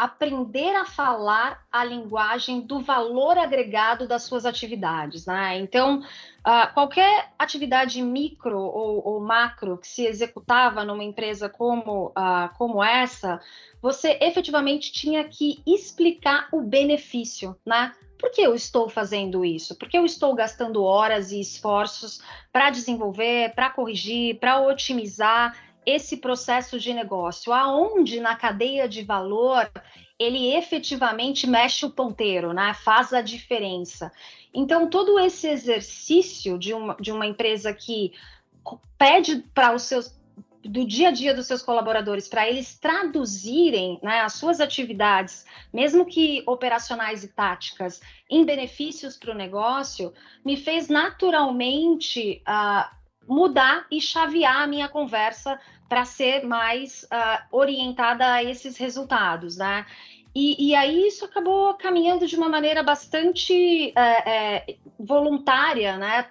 aprender 0.00 0.74
a 0.76 0.86
falar 0.86 1.62
a 1.70 1.84
linguagem 1.84 2.62
do 2.62 2.80
valor 2.80 3.36
agregado 3.36 4.08
das 4.08 4.22
suas 4.22 4.46
atividades, 4.46 5.26
né? 5.26 5.58
Então, 5.58 5.98
uh, 6.00 6.72
qualquer 6.72 7.30
atividade 7.38 8.00
micro 8.00 8.58
ou, 8.58 9.06
ou, 9.06 9.20
macro 9.20 9.76
que 9.76 9.86
se 9.86 10.06
executava 10.06 10.86
numa 10.86 11.04
empresa 11.04 11.50
como, 11.50 12.14
uh, 12.16 12.48
como 12.56 12.82
essa, 12.82 13.42
você 13.82 14.16
efetivamente 14.22 14.90
tinha 14.90 15.22
que 15.24 15.62
explicar 15.66 16.48
o 16.50 16.62
benefício, 16.62 17.54
né? 17.64 17.92
Por 18.20 18.30
que 18.30 18.42
eu 18.42 18.54
estou 18.54 18.88
fazendo 18.88 19.44
isso? 19.44 19.74
Por 19.74 19.88
que 19.88 19.96
eu 19.96 20.04
estou 20.04 20.34
gastando 20.34 20.84
horas 20.84 21.32
e 21.32 21.40
esforços 21.40 22.20
para 22.52 22.68
desenvolver, 22.68 23.54
para 23.54 23.70
corrigir, 23.70 24.38
para 24.38 24.60
otimizar 24.60 25.56
esse 25.86 26.18
processo 26.18 26.78
de 26.78 26.92
negócio? 26.92 27.52
Aonde 27.52 28.20
na 28.20 28.36
cadeia 28.36 28.86
de 28.86 29.02
valor 29.02 29.70
ele 30.18 30.54
efetivamente 30.54 31.46
mexe 31.46 31.86
o 31.86 31.90
ponteiro, 31.90 32.52
né? 32.52 32.74
faz 32.74 33.14
a 33.14 33.22
diferença. 33.22 34.12
Então, 34.52 34.90
todo 34.90 35.18
esse 35.18 35.48
exercício 35.48 36.58
de 36.58 36.74
uma, 36.74 36.94
de 36.96 37.10
uma 37.10 37.26
empresa 37.26 37.72
que 37.72 38.12
pede 38.98 39.38
para 39.54 39.74
os 39.74 39.84
seus 39.84 40.19
do 40.62 40.86
dia 40.86 41.08
a 41.08 41.10
dia 41.10 41.34
dos 41.34 41.46
seus 41.46 41.62
colaboradores 41.62 42.28
para 42.28 42.48
eles 42.48 42.78
traduzirem 42.78 43.98
né, 44.02 44.20
as 44.20 44.34
suas 44.34 44.60
atividades, 44.60 45.46
mesmo 45.72 46.04
que 46.04 46.42
operacionais 46.46 47.24
e 47.24 47.28
táticas, 47.28 48.00
em 48.28 48.44
benefícios 48.44 49.16
para 49.16 49.32
o 49.32 49.36
negócio, 49.36 50.12
me 50.44 50.56
fez 50.56 50.88
naturalmente 50.88 52.42
uh, 52.46 52.94
mudar 53.26 53.86
e 53.90 54.00
chavear 54.00 54.62
a 54.62 54.66
minha 54.66 54.88
conversa 54.88 55.58
para 55.88 56.04
ser 56.04 56.44
mais 56.44 57.04
uh, 57.04 57.56
orientada 57.56 58.32
a 58.32 58.44
esses 58.44 58.76
resultados, 58.76 59.56
né? 59.56 59.86
E, 60.32 60.68
e, 60.68 60.74
aí 60.76 61.08
isso 61.08 61.24
acabou 61.24 61.74
caminhando 61.74 62.24
de 62.24 62.36
uma 62.36 62.48
maneira 62.48 62.84
bastante 62.84 63.92
é, 63.96 64.30
é, 64.30 64.76
voluntária, 64.98 65.96
né? 65.96 66.30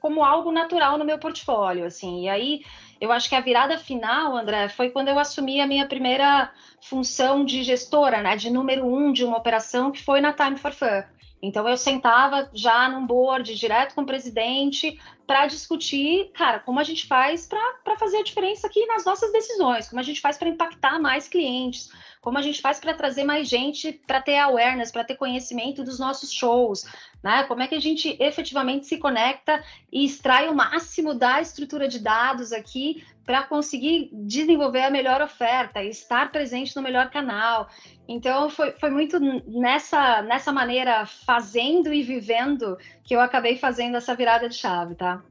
Como 0.00 0.24
algo 0.24 0.52
natural 0.52 0.96
no 0.96 1.04
meu 1.04 1.18
portfólio, 1.18 1.84
assim. 1.84 2.26
E 2.26 2.28
aí 2.28 2.62
eu 3.00 3.10
acho 3.10 3.28
que 3.28 3.34
a 3.34 3.40
virada 3.40 3.78
final, 3.78 4.36
André, 4.36 4.68
foi 4.68 4.90
quando 4.90 5.08
eu 5.08 5.18
assumi 5.18 5.60
a 5.60 5.66
minha 5.66 5.86
primeira 5.86 6.52
função 6.82 7.44
de 7.44 7.62
gestora, 7.62 8.20
né, 8.20 8.36
de 8.36 8.50
número 8.50 8.86
um 8.86 9.12
de 9.12 9.24
uma 9.24 9.38
operação 9.38 9.90
que 9.90 10.02
foi 10.02 10.20
na 10.20 10.32
Time 10.32 10.58
for 10.58 10.72
Fun. 10.72 11.02
Então 11.42 11.66
eu 11.66 11.76
sentava 11.76 12.50
já 12.52 12.88
num 12.88 13.06
board 13.06 13.54
direto 13.54 13.94
com 13.94 14.02
o 14.02 14.06
presidente 14.06 15.00
para 15.26 15.46
discutir, 15.46 16.30
cara, 16.34 16.58
como 16.58 16.78
a 16.78 16.84
gente 16.84 17.06
faz 17.06 17.46
para 17.46 17.96
fazer 17.96 18.18
a 18.18 18.22
diferença 18.22 18.66
aqui 18.66 18.84
nas 18.86 19.04
nossas 19.04 19.32
decisões, 19.32 19.88
como 19.88 20.00
a 20.00 20.02
gente 20.02 20.20
faz 20.20 20.36
para 20.36 20.48
impactar 20.48 20.98
mais 21.00 21.28
clientes, 21.28 21.90
como 22.20 22.36
a 22.36 22.42
gente 22.42 22.60
faz 22.60 22.78
para 22.78 22.94
trazer 22.94 23.24
mais 23.24 23.48
gente 23.48 23.92
para 24.06 24.20
ter 24.20 24.36
awareness, 24.38 24.92
para 24.92 25.04
ter 25.04 25.16
conhecimento 25.16 25.82
dos 25.82 25.98
nossos 25.98 26.30
shows, 26.30 26.84
né? 27.22 27.44
Como 27.44 27.62
é 27.62 27.66
que 27.66 27.74
a 27.74 27.80
gente 27.80 28.16
efetivamente 28.20 28.86
se 28.86 28.98
conecta 28.98 29.62
e 29.90 30.04
extrai 30.04 30.48
o 30.48 30.54
máximo 30.54 31.14
da 31.14 31.40
estrutura 31.40 31.88
de 31.88 31.98
dados 31.98 32.52
aqui 32.52 33.02
para 33.24 33.44
conseguir 33.44 34.10
desenvolver 34.12 34.82
a 34.82 34.90
melhor 34.90 35.22
oferta 35.22 35.82
estar 35.82 36.30
presente 36.30 36.74
no 36.76 36.82
melhor 36.82 37.10
canal. 37.10 37.68
Então 38.08 38.50
foi, 38.50 38.72
foi 38.72 38.90
muito 38.90 39.18
nessa, 39.46 40.20
nessa 40.22 40.52
maneira, 40.52 41.06
fazendo 41.06 41.92
e 41.92 42.02
vivendo, 42.02 42.76
que 43.04 43.14
eu 43.14 43.20
acabei 43.20 43.56
fazendo 43.56 43.96
essa 43.96 44.14
virada 44.14 44.48
de 44.48 44.56
chave, 44.56 44.94
tá? 44.94 45.22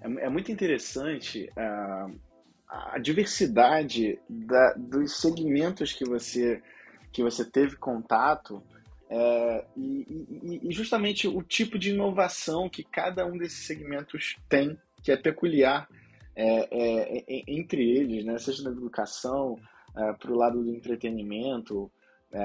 É, 0.00 0.26
é 0.26 0.28
muito 0.28 0.52
interessante 0.52 1.50
uh, 1.56 2.25
a 2.92 2.98
diversidade 2.98 4.18
da, 4.28 4.74
dos 4.74 5.16
segmentos 5.16 5.92
que 5.92 6.04
você, 6.04 6.62
que 7.12 7.22
você 7.22 7.44
teve 7.44 7.76
contato 7.76 8.62
é, 9.08 9.64
e, 9.76 10.60
e, 10.62 10.72
justamente 10.72 11.28
o 11.28 11.40
tipo 11.42 11.78
de 11.78 11.90
inovação 11.90 12.68
que 12.68 12.82
cada 12.82 13.24
um 13.24 13.38
desses 13.38 13.66
segmentos 13.66 14.36
tem, 14.48 14.76
que 15.02 15.12
é 15.12 15.16
peculiar 15.16 15.88
é, 16.34 16.68
é, 16.70 17.18
é 17.18 17.42
entre 17.46 17.88
eles, 17.88 18.24
né? 18.24 18.36
seja 18.38 18.64
na 18.64 18.70
educação, 18.70 19.58
é, 19.96 20.12
para 20.12 20.32
o 20.32 20.36
lado 20.36 20.62
do 20.62 20.70
entretenimento, 20.70 21.90
é, 22.32 22.38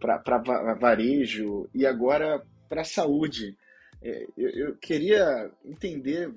para 0.00 0.74
varejo 0.80 1.68
e 1.74 1.86
agora 1.86 2.42
para 2.68 2.80
a 2.80 2.84
saúde. 2.84 3.56
Eu, 4.02 4.50
eu, 4.50 4.76
queria 4.76 5.50
entender 5.64 6.30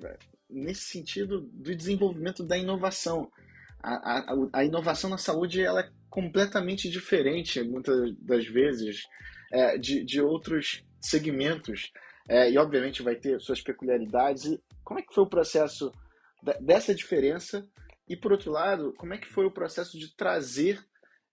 nesse 0.50 0.82
sentido 0.82 1.40
do 1.40 1.74
desenvolvimento 1.74 2.44
da 2.44 2.56
inovação. 2.56 3.30
A, 3.82 4.20
a, 4.20 4.36
a 4.52 4.64
inovação 4.64 5.08
na 5.08 5.18
saúde 5.18 5.62
ela 5.62 5.80
é 5.80 5.90
completamente 6.10 6.90
diferente, 6.90 7.62
muitas 7.62 8.14
das 8.18 8.46
vezes, 8.46 9.02
é, 9.52 9.78
de, 9.78 10.04
de 10.04 10.20
outros 10.20 10.84
segmentos. 11.00 11.90
É, 12.28 12.50
e, 12.50 12.58
obviamente, 12.58 13.02
vai 13.02 13.16
ter 13.16 13.40
suas 13.40 13.60
peculiaridades. 13.60 14.44
E 14.44 14.60
como 14.84 15.00
é 15.00 15.02
que 15.02 15.14
foi 15.14 15.24
o 15.24 15.30
processo 15.30 15.92
dessa 16.60 16.94
diferença? 16.94 17.66
E, 18.08 18.16
por 18.16 18.32
outro 18.32 18.50
lado, 18.50 18.92
como 18.98 19.14
é 19.14 19.18
que 19.18 19.28
foi 19.28 19.46
o 19.46 19.50
processo 19.50 19.98
de 19.98 20.14
trazer 20.14 20.84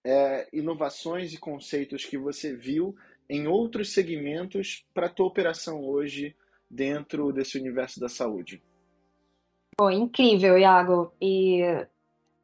é, 0.03 0.47
inovações 0.53 1.33
e 1.33 1.37
conceitos 1.37 2.05
que 2.05 2.17
você 2.17 2.55
viu 2.55 2.95
em 3.29 3.47
outros 3.47 3.91
segmentos 3.91 4.85
para 4.93 5.07
a 5.07 5.09
tua 5.09 5.27
operação 5.27 5.83
hoje 5.83 6.35
dentro 6.69 7.31
desse 7.33 7.57
universo 7.57 7.99
da 7.99 8.07
saúde? 8.07 8.61
Bom, 9.79 9.91
incrível, 9.91 10.57
Iago. 10.57 11.13
E, 11.21 11.61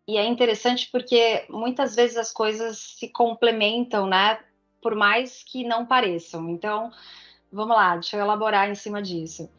e 0.07 0.17
é 0.17 0.25
interessante 0.25 0.87
porque 0.91 1.45
muitas 1.49 1.95
vezes 1.95 2.15
as 2.15 2.31
coisas 2.31 2.77
se 2.77 3.07
complementam, 3.07 4.05
né? 4.05 4.39
Por 4.81 4.93
mais 4.95 5.43
que 5.43 5.63
não 5.63 5.85
pareçam. 5.85 6.47
Então, 6.49 6.91
vamos 7.51 7.75
lá, 7.75 7.95
deixa 7.95 8.17
eu 8.17 8.21
elaborar 8.21 8.69
em 8.69 8.75
cima 8.75 9.01
disso. 9.01 9.49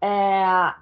É, 0.00 0.74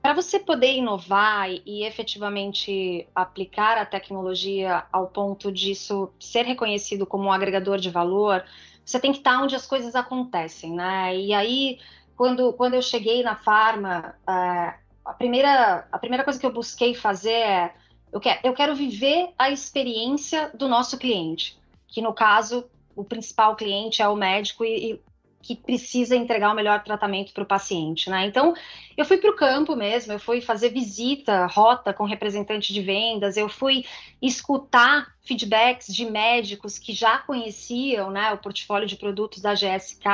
para 0.00 0.14
você 0.14 0.40
poder 0.40 0.72
inovar 0.72 1.50
e, 1.50 1.84
efetivamente 1.84 3.06
aplicar 3.14 3.76
a 3.76 3.86
tecnologia 3.86 4.84
ao 4.90 5.06
ponto 5.08 5.52
disso 5.52 6.10
ser 6.18 6.46
reconhecido 6.46 7.06
como 7.06 7.24
um 7.24 7.32
agregador 7.32 7.78
de 7.78 7.90
valor, 7.90 8.42
você 8.84 8.98
tem 8.98 9.12
que 9.12 9.18
estar 9.18 9.40
onde 9.40 9.54
as 9.54 9.66
coisas 9.66 9.94
acontecem, 9.94 10.72
né? 10.72 11.14
E 11.16 11.32
aí, 11.32 11.78
quando, 12.16 12.52
quando 12.54 12.74
eu 12.74 12.82
cheguei 12.82 13.22
na 13.22 13.36
Farma, 13.36 14.16
é, 14.28 14.81
a 15.04 15.12
primeira, 15.12 15.86
a 15.90 15.98
primeira 15.98 16.24
coisa 16.24 16.38
que 16.38 16.46
eu 16.46 16.52
busquei 16.52 16.94
fazer 16.94 17.32
é 17.32 17.74
eu 18.12 18.20
quero, 18.20 18.40
eu 18.44 18.52
quero 18.52 18.74
viver 18.74 19.30
a 19.38 19.50
experiência 19.50 20.50
do 20.54 20.68
nosso 20.68 20.98
cliente, 20.98 21.58
que 21.88 22.02
no 22.02 22.12
caso 22.12 22.68
o 22.94 23.02
principal 23.02 23.56
cliente 23.56 24.02
é 24.02 24.08
o 24.08 24.14
médico 24.14 24.64
e, 24.64 24.92
e 24.92 25.00
que 25.42 25.56
precisa 25.56 26.14
entregar 26.14 26.52
o 26.52 26.54
melhor 26.54 26.84
tratamento 26.84 27.32
para 27.32 27.42
o 27.42 27.46
paciente, 27.46 28.08
né? 28.08 28.26
Então, 28.26 28.54
eu 28.96 29.04
fui 29.04 29.16
para 29.16 29.30
o 29.30 29.34
campo 29.34 29.74
mesmo, 29.74 30.12
eu 30.12 30.20
fui 30.20 30.40
fazer 30.40 30.68
visita, 30.70 31.46
rota 31.46 31.92
com 31.92 32.04
representante 32.04 32.72
de 32.72 32.80
vendas, 32.80 33.36
eu 33.36 33.48
fui 33.48 33.84
escutar 34.20 35.12
feedbacks 35.22 35.92
de 35.92 36.04
médicos 36.04 36.78
que 36.78 36.92
já 36.92 37.18
conheciam, 37.18 38.10
né, 38.10 38.32
o 38.32 38.38
portfólio 38.38 38.86
de 38.86 38.96
produtos 38.96 39.42
da 39.42 39.54
GSK, 39.54 40.06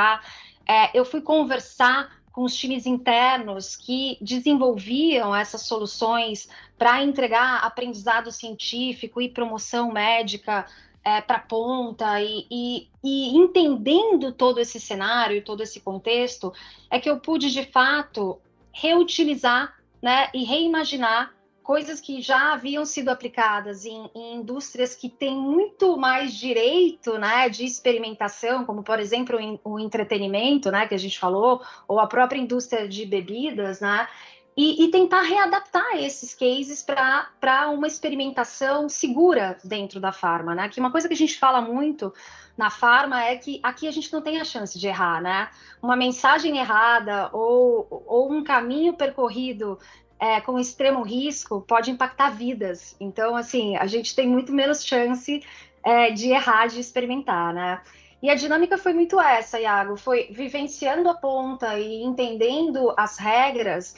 é, 0.67 0.97
eu 0.97 1.05
fui 1.05 1.21
conversar 1.21 2.18
com 2.39 2.45
os 2.45 2.55
times 2.55 2.85
internos 2.85 3.75
que 3.75 4.17
desenvolviam 4.21 5.35
essas 5.35 5.63
soluções 5.63 6.47
para 6.77 7.03
entregar 7.03 7.57
aprendizado 7.65 8.31
científico 8.31 9.21
e 9.21 9.27
promoção 9.27 9.91
médica 9.91 10.65
é, 11.03 11.19
para 11.19 11.39
ponta 11.39 12.21
e, 12.21 12.47
e, 12.49 12.87
e, 13.03 13.37
entendendo 13.37 14.31
todo 14.31 14.57
esse 14.57 14.79
cenário 14.79 15.35
e 15.35 15.41
todo 15.41 15.61
esse 15.61 15.81
contexto, 15.81 16.53
é 16.89 16.97
que 16.97 17.09
eu 17.09 17.19
pude 17.19 17.51
de 17.51 17.65
fato 17.65 18.39
reutilizar 18.71 19.75
né, 20.01 20.29
e 20.33 20.45
reimaginar 20.45 21.35
coisas 21.69 22.01
que 22.01 22.19
já 22.19 22.53
haviam 22.53 22.83
sido 22.83 23.09
aplicadas 23.09 23.85
em, 23.85 24.09
em, 24.15 24.37
indústrias 24.37 24.95
que 24.95 25.07
têm 25.07 25.37
muito 25.37 25.95
mais 25.97 26.33
direito 26.33 27.19
né, 27.19 27.47
de 27.47 27.63
experimentação, 27.63 28.65
como 28.65 28.81
por 28.81 28.99
exemplo 28.99 29.37
o, 29.63 29.73
o 29.73 29.79
entretenimento, 29.79 30.71
né, 30.71 30.87
que 30.87 30.95
a 30.95 30.97
gente 30.97 31.19
falou, 31.19 31.61
ou 31.87 31.99
a 31.99 32.07
própria 32.07 32.39
indústria 32.39 32.87
de 32.89 33.05
bebidas, 33.05 33.81
né, 33.81 34.07
e, 34.57 34.83
e 34.83 34.87
tentar 34.89 35.21
readaptar 35.21 35.97
esses 35.97 36.33
cases 36.33 36.83
para 36.83 37.69
uma 37.69 37.85
experimentação 37.85 38.89
segura 38.89 39.55
dentro 39.63 39.99
da 39.99 40.11
farma, 40.11 40.55
né? 40.55 40.67
Que 40.69 40.79
uma 40.79 40.91
coisa 40.91 41.07
que 41.07 41.13
a 41.13 41.17
gente 41.17 41.37
fala 41.37 41.61
muito 41.61 42.11
na 42.57 42.69
farma 42.69 43.23
é 43.23 43.37
que 43.37 43.59
aqui 43.63 43.87
a 43.87 43.91
gente 43.91 44.11
não 44.11 44.21
tem 44.21 44.41
a 44.41 44.43
chance 44.43 44.77
de 44.77 44.87
errar, 44.87 45.21
né? 45.21 45.49
Uma 45.81 45.95
mensagem 45.95 46.57
errada 46.57 47.29
ou, 47.31 48.03
ou 48.05 48.33
um 48.33 48.43
caminho 48.43 48.93
percorrido 48.93 49.79
é, 50.19 50.41
com 50.41 50.59
extremo 50.59 51.01
risco 51.01 51.61
pode 51.61 51.89
impactar 51.89 52.31
vidas. 52.31 52.95
Então, 52.99 53.35
assim, 53.35 53.77
a 53.77 53.87
gente 53.87 54.15
tem 54.15 54.27
muito 54.27 54.51
menos 54.51 54.85
chance 54.85 55.41
é, 55.83 56.11
de 56.11 56.29
errar, 56.29 56.67
de 56.67 56.79
experimentar, 56.79 57.53
né? 57.53 57.81
E 58.21 58.29
a 58.29 58.35
dinâmica 58.35 58.77
foi 58.77 58.91
muito 58.91 59.19
essa, 59.19 59.59
Iago, 59.59 59.95
foi 59.95 60.27
vivenciando 60.29 61.07
a 61.09 61.13
ponta 61.13 61.79
e 61.79 62.03
entendendo 62.03 62.93
as 62.97 63.17
regras 63.17 63.95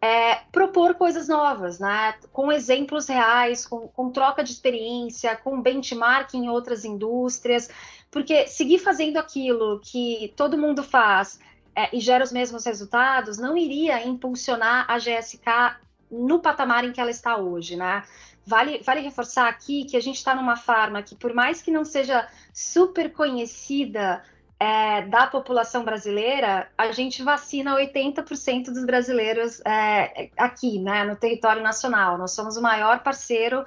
é, 0.00 0.42
propor 0.52 0.94
coisas 0.94 1.26
novas, 1.28 1.80
né? 1.80 2.14
com 2.30 2.52
exemplos 2.52 3.08
reais, 3.08 3.66
com, 3.66 3.88
com, 3.88 4.10
troca 4.10 4.44
de 4.44 4.52
experiência, 4.52 5.34
com 5.34 5.60
benchmark 5.60 6.34
em 6.34 6.48
outras 6.48 6.84
indústrias, 6.84 7.68
porque 8.10 8.46
seguir 8.46 8.78
fazendo 8.78 9.16
aquilo 9.16 9.80
que 9.80 10.32
todo 10.36 10.58
mundo 10.58 10.82
faz 10.82 11.40
é, 11.76 11.94
e 11.96 12.00
gera 12.00 12.22
os 12.22 12.32
mesmos 12.32 12.64
resultados 12.64 13.38
não 13.38 13.56
iria 13.56 14.06
impulsionar 14.06 14.86
a 14.88 14.98
GSK 14.98 15.76
no 16.10 16.38
patamar 16.38 16.84
em 16.84 16.92
que 16.92 17.00
ela 17.00 17.10
está 17.10 17.36
hoje, 17.36 17.76
né? 17.76 18.04
Vale, 18.46 18.82
vale 18.84 19.00
reforçar 19.00 19.48
aqui 19.48 19.84
que 19.84 19.96
a 19.96 20.00
gente 20.00 20.16
está 20.16 20.34
numa 20.34 20.56
farma 20.56 21.02
que, 21.02 21.14
por 21.14 21.32
mais 21.32 21.62
que 21.62 21.70
não 21.70 21.84
seja 21.84 22.28
super 22.52 23.10
conhecida 23.12 24.22
é, 24.60 25.02
da 25.02 25.26
população 25.26 25.82
brasileira, 25.82 26.68
a 26.76 26.92
gente 26.92 27.22
vacina 27.22 27.74
80% 27.74 28.66
dos 28.66 28.84
brasileiros 28.84 29.60
é, 29.64 30.30
aqui, 30.36 30.78
né, 30.78 31.04
no 31.04 31.16
território 31.16 31.62
nacional. 31.62 32.18
Nós 32.18 32.32
somos 32.32 32.56
o 32.56 32.62
maior 32.62 33.02
parceiro 33.02 33.64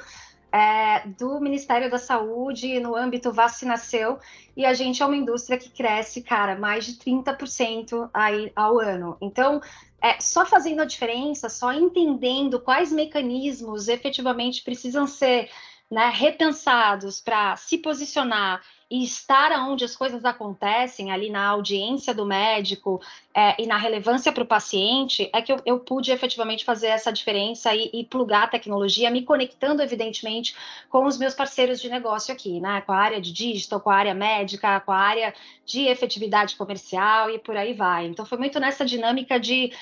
é, 0.57 1.07
do 1.07 1.39
Ministério 1.39 1.89
da 1.89 1.99
Saúde 1.99 2.79
no 2.79 2.95
âmbito 2.95 3.31
vacinação 3.31 4.19
e 4.55 4.65
a 4.65 4.73
gente 4.73 5.03
é 5.03 5.05
uma 5.05 5.15
indústria 5.15 5.57
que 5.57 5.69
cresce, 5.69 6.23
cara, 6.23 6.57
mais 6.57 6.85
de 6.85 6.93
30% 6.93 8.09
aí 8.11 8.51
ao 8.55 8.79
ano. 8.79 9.15
Então, 9.21 9.61
é, 10.01 10.19
só 10.19 10.47
fazendo 10.47 10.81
a 10.81 10.85
diferença, 10.85 11.47
só 11.47 11.71
entendendo 11.71 12.59
quais 12.59 12.91
mecanismos 12.91 13.87
efetivamente 13.87 14.63
precisam 14.63 15.05
ser 15.05 15.47
né, 15.91 16.11
repensados 16.13 17.21
para 17.21 17.55
se 17.55 17.77
posicionar 17.77 18.61
e 18.89 19.03
estar 19.03 19.51
onde 19.67 19.83
as 19.83 19.95
coisas 19.95 20.23
acontecem, 20.23 21.11
ali 21.11 21.29
na 21.29 21.45
audiência 21.45 22.13
do 22.13 22.25
médico 22.25 23.01
é, 23.33 23.61
e 23.61 23.67
na 23.67 23.77
relevância 23.77 24.31
para 24.31 24.43
o 24.43 24.47
paciente, 24.47 25.29
é 25.33 25.41
que 25.41 25.51
eu, 25.51 25.59
eu, 25.65 25.79
pude 25.79 26.11
efetivamente 26.11 26.63
fazer 26.63 26.87
essa 26.87 27.11
diferença 27.11 27.75
e, 27.75 27.89
e 27.93 28.05
plugar 28.05 28.43
a 28.43 28.47
tecnologia, 28.47 29.11
me 29.11 29.23
conectando, 29.23 29.81
evidentemente, 29.81 30.55
com 30.89 31.05
os 31.05 31.17
meus 31.17 31.33
parceiros 31.33 31.81
de 31.81 31.89
negócio 31.89 32.33
aqui, 32.33 32.61
né? 32.61 32.81
Com 32.81 32.93
a 32.93 32.97
área 32.97 33.19
de 33.19 33.33
digital, 33.33 33.81
com 33.81 33.89
a 33.89 33.95
área 33.95 34.13
médica, 34.13 34.79
com 34.79 34.91
a 34.91 34.97
área 34.97 35.33
de 35.65 35.81
efetividade 35.81 36.55
comercial 36.55 37.29
e 37.29 37.37
por 37.37 37.57
aí 37.57 37.73
vai. 37.73 38.05
Então, 38.05 38.25
foi 38.25 38.37
muito 38.37 38.59
nessa 38.59 38.85
dinâmica 38.85 39.39
de 39.39 39.73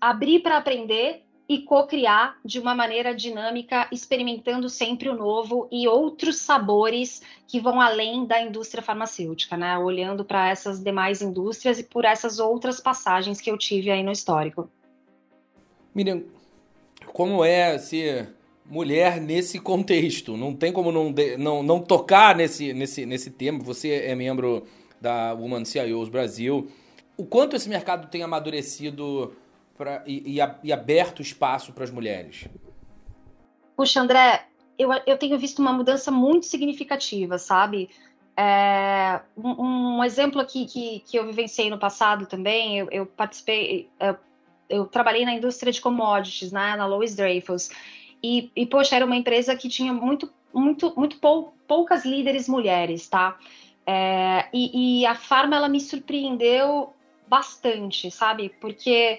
abrir 0.00 0.40
para 0.40 0.58
aprender 0.58 1.23
e 1.48 1.58
co-criar 1.58 2.38
de 2.44 2.58
uma 2.58 2.74
maneira 2.74 3.14
dinâmica, 3.14 3.86
experimentando 3.92 4.68
sempre 4.68 5.08
o 5.08 5.16
novo 5.16 5.68
e 5.70 5.86
outros 5.86 6.36
sabores 6.38 7.22
que 7.46 7.60
vão 7.60 7.80
além 7.80 8.24
da 8.24 8.40
indústria 8.40 8.82
farmacêutica, 8.82 9.56
né? 9.56 9.76
Olhando 9.76 10.24
para 10.24 10.48
essas 10.48 10.82
demais 10.82 11.20
indústrias 11.20 11.78
e 11.78 11.84
por 11.84 12.04
essas 12.04 12.38
outras 12.38 12.80
passagens 12.80 13.40
que 13.40 13.50
eu 13.50 13.58
tive 13.58 13.90
aí 13.90 14.02
no 14.02 14.10
histórico. 14.10 14.70
Miriam, 15.94 16.22
como 17.12 17.44
é 17.44 17.76
ser 17.78 18.34
mulher 18.64 19.20
nesse 19.20 19.58
contexto? 19.58 20.36
Não 20.36 20.54
tem 20.54 20.72
como 20.72 20.90
não, 20.90 21.14
não, 21.38 21.62
não 21.62 21.80
tocar 21.80 22.34
nesse, 22.34 22.72
nesse, 22.72 23.04
nesse 23.04 23.30
tema. 23.30 23.58
Você 23.62 23.92
é 23.92 24.14
membro 24.14 24.64
da 24.98 25.34
Woman 25.34 25.66
CIOs 25.66 26.08
Brasil. 26.08 26.68
O 27.16 27.24
quanto 27.24 27.54
esse 27.54 27.68
mercado 27.68 28.08
tem 28.08 28.22
amadurecido 28.22 29.36
pra, 29.76 30.02
e, 30.06 30.38
e, 30.38 30.48
e 30.62 30.72
aberto 30.72 31.22
espaço 31.22 31.72
para 31.72 31.84
as 31.84 31.90
mulheres? 31.90 32.48
Puxa, 33.76 34.00
André, 34.00 34.46
eu, 34.78 34.90
eu 35.06 35.18
tenho 35.18 35.38
visto 35.38 35.60
uma 35.60 35.72
mudança 35.72 36.10
muito 36.10 36.46
significativa, 36.46 37.38
sabe? 37.38 37.90
É, 38.36 39.20
um, 39.36 39.98
um, 39.98 40.04
exemplo 40.04 40.40
aqui 40.40 40.66
que, 40.66 41.00
que 41.00 41.16
eu 41.16 41.26
vivenciei 41.26 41.70
no 41.70 41.78
passado 41.78 42.26
também, 42.26 42.78
eu, 42.78 42.88
eu 42.90 43.06
participei, 43.06 43.88
eu, 44.00 44.16
eu, 44.68 44.86
trabalhei 44.86 45.24
na 45.24 45.34
indústria 45.34 45.72
de 45.72 45.80
commodities, 45.80 46.50
né, 46.50 46.74
na 46.74 46.84
Lois 46.86 47.14
Dreyfus, 47.14 47.70
e, 48.22 48.50
e, 48.56 48.66
poxa, 48.66 48.96
era 48.96 49.04
uma 49.04 49.14
empresa 49.14 49.54
que 49.54 49.68
tinha 49.68 49.92
muito, 49.92 50.32
muito, 50.52 50.92
muito 50.96 51.18
pou, 51.18 51.54
poucas 51.68 52.04
líderes 52.04 52.48
mulheres, 52.48 53.08
tá? 53.08 53.38
É, 53.86 54.46
e, 54.52 55.02
e 55.02 55.06
a 55.06 55.14
Farma, 55.14 55.56
ela 55.56 55.68
me 55.68 55.80
surpreendeu 55.80 56.92
bastante, 57.28 58.10
sabe? 58.10 58.48
Porque 58.60 59.18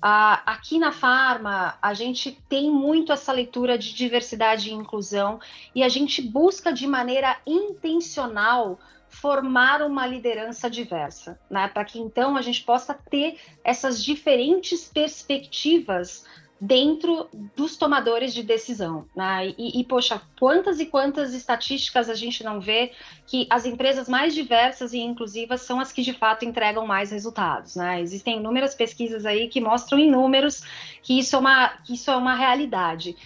aqui 0.00 0.78
na 0.78 0.92
Farma, 0.92 1.78
a 1.80 1.94
gente 1.94 2.32
tem 2.48 2.70
muito 2.70 3.12
essa 3.12 3.32
leitura 3.32 3.78
de 3.78 3.94
diversidade 3.94 4.70
e 4.70 4.74
inclusão 4.74 5.40
e 5.74 5.82
a 5.82 5.88
gente 5.88 6.22
busca 6.22 6.72
de 6.72 6.86
maneira 6.86 7.36
intencional 7.46 8.78
formar 9.08 9.82
uma 9.82 10.06
liderança 10.06 10.68
diversa, 10.68 11.40
né? 11.48 11.68
Para 11.68 11.84
que 11.84 11.98
então 11.98 12.36
a 12.36 12.42
gente 12.42 12.62
possa 12.62 12.92
ter 12.92 13.38
essas 13.64 14.02
diferentes 14.02 14.86
perspectivas 14.88 16.24
dentro 16.60 17.28
dos 17.54 17.76
tomadores 17.76 18.32
de 18.32 18.42
decisão. 18.42 19.06
Né? 19.14 19.54
E, 19.58 19.80
e, 19.80 19.84
poxa, 19.84 20.20
quantas 20.38 20.80
e 20.80 20.86
quantas 20.86 21.34
estatísticas 21.34 22.08
a 22.08 22.14
gente 22.14 22.42
não 22.42 22.60
vê 22.60 22.92
que 23.26 23.46
as 23.50 23.66
empresas 23.66 24.08
mais 24.08 24.34
diversas 24.34 24.92
e 24.92 24.98
inclusivas 24.98 25.62
são 25.62 25.78
as 25.78 25.92
que 25.92 26.02
de 26.02 26.12
fato 26.12 26.44
entregam 26.44 26.86
mais 26.86 27.10
resultados. 27.10 27.76
Né? 27.76 28.00
Existem 28.00 28.38
inúmeras 28.38 28.74
pesquisas 28.74 29.26
aí 29.26 29.48
que 29.48 29.60
mostram 29.60 29.98
em 29.98 30.10
números 30.10 30.62
que 31.02 31.18
isso 31.18 31.36
é 31.36 31.38
uma, 31.38 31.68
que 31.84 31.94
isso 31.94 32.10
é 32.10 32.16
uma 32.16 32.34
realidade. 32.34 33.16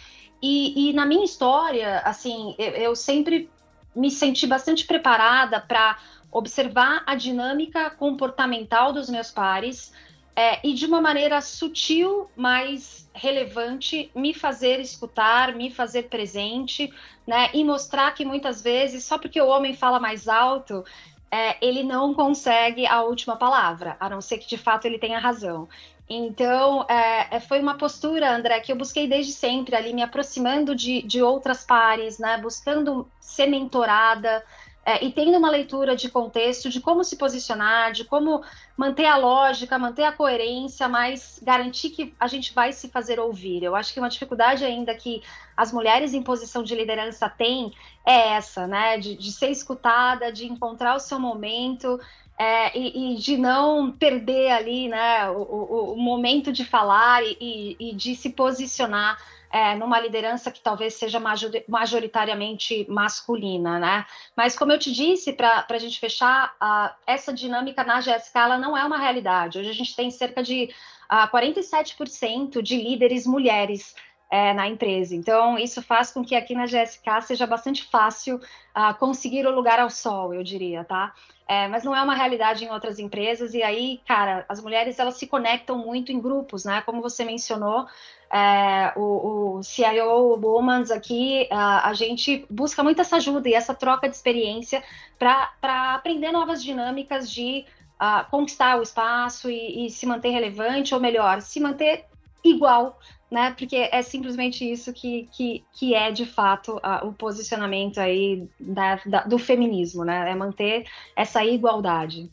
E, 0.42 0.90
e 0.90 0.92
na 0.92 1.06
minha 1.06 1.24
história, 1.24 2.00
assim, 2.00 2.54
eu, 2.58 2.70
eu 2.72 2.96
sempre 2.96 3.48
me 3.94 4.10
senti 4.10 4.46
bastante 4.46 4.86
preparada 4.86 5.60
para 5.60 5.98
observar 6.32 7.02
a 7.06 7.14
dinâmica 7.14 7.90
comportamental 7.90 8.92
dos 8.92 9.10
meus 9.10 9.30
pares, 9.30 9.92
é, 10.34 10.66
e 10.66 10.72
de 10.72 10.86
uma 10.86 11.00
maneira 11.00 11.40
sutil, 11.40 12.30
mas 12.36 12.99
relevante, 13.12 14.11
me 14.14 14.33
fazer 14.33 14.81
escutar, 14.81 15.55
me 15.55 15.70
fazer 15.70 16.05
presente, 16.05 16.92
né? 17.27 17.51
E 17.53 17.64
mostrar 17.64 18.12
que 18.14 18.25
muitas 18.25 18.62
vezes, 18.62 19.05
só 19.05 19.18
porque 19.18 19.40
o 19.40 19.49
homem 19.49 19.75
fala 19.75 19.99
mais 19.99 20.29
alto, 20.29 20.85
é, 21.31 21.57
ele 21.64 21.83
não 21.83 22.12
consegue 22.14 22.87
a 22.87 23.03
última 23.03 23.37
palavra, 23.37 23.96
a 24.01 24.09
não 24.09 24.20
ser 24.20 24.38
que 24.38 24.49
de 24.49 24.59
fato 24.59 24.87
ele 24.87 24.99
tenha 24.99 25.18
razão. 25.18 25.68
Então, 26.09 26.85
é, 26.88 27.37
é 27.37 27.40
foi 27.40 27.61
uma 27.61 27.77
postura, 27.77 28.35
André, 28.35 28.59
que 28.61 28.73
eu 28.73 28.77
busquei 28.77 29.07
desde 29.07 29.33
sempre 29.33 29.77
ali, 29.77 29.92
me 29.92 30.03
aproximando 30.03 30.75
de, 30.75 31.03
de 31.03 31.23
outras 31.23 31.64
pares, 31.64 32.18
né? 32.18 32.37
Buscando 32.38 33.09
ser 33.20 33.46
mentorada, 33.46 34.44
é, 34.84 35.04
e 35.04 35.12
tendo 35.12 35.36
uma 35.36 35.50
leitura 35.50 35.94
de 35.94 36.08
contexto, 36.08 36.70
de 36.70 36.80
como 36.80 37.04
se 37.04 37.16
posicionar, 37.16 37.92
de 37.92 38.04
como 38.04 38.42
manter 38.76 39.04
a 39.04 39.16
lógica, 39.16 39.78
manter 39.78 40.04
a 40.04 40.12
coerência, 40.12 40.88
mas 40.88 41.38
garantir 41.42 41.90
que 41.90 42.14
a 42.18 42.26
gente 42.26 42.54
vai 42.54 42.72
se 42.72 42.88
fazer 42.88 43.20
ouvir. 43.20 43.62
Eu 43.62 43.76
acho 43.76 43.92
que 43.92 44.00
uma 44.00 44.08
dificuldade 44.08 44.64
ainda 44.64 44.94
que 44.94 45.22
as 45.54 45.70
mulheres 45.70 46.14
em 46.14 46.22
posição 46.22 46.62
de 46.62 46.74
liderança 46.74 47.28
têm 47.28 47.72
é 48.06 48.30
essa, 48.30 48.66
né? 48.66 48.96
De, 48.96 49.16
de 49.16 49.30
ser 49.30 49.50
escutada, 49.50 50.32
de 50.32 50.46
encontrar 50.46 50.96
o 50.96 51.00
seu 51.00 51.18
momento, 51.18 52.00
é, 52.40 52.76
e, 52.76 53.12
e, 53.12 53.16
de 53.18 53.36
não 53.36 53.92
perder 53.92 54.50
ali 54.50 54.88
né, 54.88 55.28
o, 55.28 55.42
o, 55.42 55.92
o 55.92 55.96
momento 55.98 56.50
de 56.50 56.64
falar 56.64 57.22
e, 57.22 57.76
e, 57.78 57.94
de 57.94 58.16
se 58.16 58.30
posicionar 58.30 59.18
é, 59.50 59.74
numa 59.74 59.98
liderança 59.98 60.50
que 60.50 60.60
talvez 60.60 60.94
seja 60.94 61.20
majoritariamente 61.68 62.86
masculina, 62.88 63.78
né? 63.78 64.06
Mas 64.36 64.56
como 64.56 64.70
eu 64.70 64.78
te 64.78 64.92
disse, 64.92 65.32
para 65.32 65.66
a 65.68 65.78
gente 65.78 65.98
fechar, 65.98 66.54
uh, 66.62 66.94
essa 67.06 67.32
dinâmica 67.32 67.82
na 67.82 68.00
GSK 68.00 68.36
ela 68.36 68.58
não 68.58 68.76
é 68.76 68.84
uma 68.84 68.98
realidade. 68.98 69.58
Hoje 69.58 69.70
a 69.70 69.74
gente 69.74 69.96
tem 69.96 70.10
cerca 70.10 70.42
de 70.42 70.70
uh, 71.10 71.28
47% 71.36 72.62
de 72.62 72.76
líderes 72.76 73.26
mulheres 73.26 73.94
é, 74.30 74.54
na 74.54 74.68
empresa. 74.68 75.14
Então, 75.14 75.58
isso 75.58 75.82
faz 75.82 76.12
com 76.12 76.24
que 76.24 76.36
aqui 76.36 76.54
na 76.54 76.64
GSK 76.64 77.22
seja 77.22 77.46
bastante 77.46 77.82
fácil 77.90 78.36
uh, 78.36 78.94
conseguir 78.98 79.44
o 79.44 79.50
lugar 79.50 79.80
ao 79.80 79.90
sol, 79.90 80.32
eu 80.32 80.44
diria, 80.44 80.84
tá? 80.84 81.12
É, 81.48 81.66
mas 81.66 81.82
não 81.82 81.96
é 81.96 82.00
uma 82.00 82.14
realidade 82.14 82.64
em 82.64 82.70
outras 82.70 83.00
empresas, 83.00 83.54
e 83.54 83.62
aí, 83.62 84.00
cara, 84.06 84.44
as 84.48 84.62
mulheres 84.62 85.00
elas 85.00 85.16
se 85.16 85.26
conectam 85.26 85.76
muito 85.76 86.12
em 86.12 86.20
grupos, 86.20 86.64
né? 86.64 86.80
Como 86.82 87.02
você 87.02 87.24
mencionou, 87.24 87.86
é, 88.32 88.92
o, 88.94 89.56
o 89.58 89.62
CIO 89.64 90.38
Womans 90.40 90.92
aqui, 90.92 91.48
uh, 91.50 91.82
a 91.82 91.92
gente 91.92 92.46
busca 92.48 92.84
muito 92.84 93.00
essa 93.00 93.16
ajuda 93.16 93.48
e 93.48 93.54
essa 93.54 93.74
troca 93.74 94.08
de 94.08 94.14
experiência 94.14 94.80
para 95.18 95.94
aprender 95.96 96.30
novas 96.30 96.62
dinâmicas 96.62 97.28
de 97.28 97.64
uh, 98.00 98.30
conquistar 98.30 98.78
o 98.78 98.82
espaço 98.82 99.50
e, 99.50 99.86
e 99.86 99.90
se 99.90 100.06
manter 100.06 100.30
relevante, 100.30 100.94
ou 100.94 101.00
melhor, 101.00 101.40
se 101.40 101.58
manter 101.58 102.04
igual 102.44 102.96
né? 103.30 103.54
Porque 103.56 103.76
é 103.76 104.02
simplesmente 104.02 104.70
isso 104.70 104.92
que, 104.92 105.28
que, 105.32 105.64
que 105.72 105.94
é 105.94 106.10
de 106.10 106.26
fato 106.26 106.80
a, 106.82 107.06
o 107.06 107.12
posicionamento 107.12 107.98
aí 107.98 108.48
da, 108.58 109.00
da, 109.06 109.22
do 109.22 109.38
feminismo, 109.38 110.04
né? 110.04 110.30
É 110.30 110.34
manter 110.34 110.86
essa 111.14 111.44
igualdade. 111.44 112.30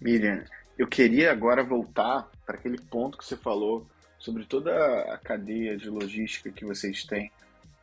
Miriam, 0.00 0.42
eu 0.78 0.86
queria 0.86 1.30
agora 1.30 1.62
voltar 1.62 2.28
para 2.44 2.56
aquele 2.56 2.78
ponto 2.78 3.18
que 3.18 3.24
você 3.24 3.36
falou 3.36 3.86
sobre 4.18 4.44
toda 4.44 4.72
a 5.12 5.18
cadeia 5.18 5.76
de 5.76 5.88
logística 5.90 6.50
que 6.50 6.64
vocês 6.64 7.04
têm 7.04 7.30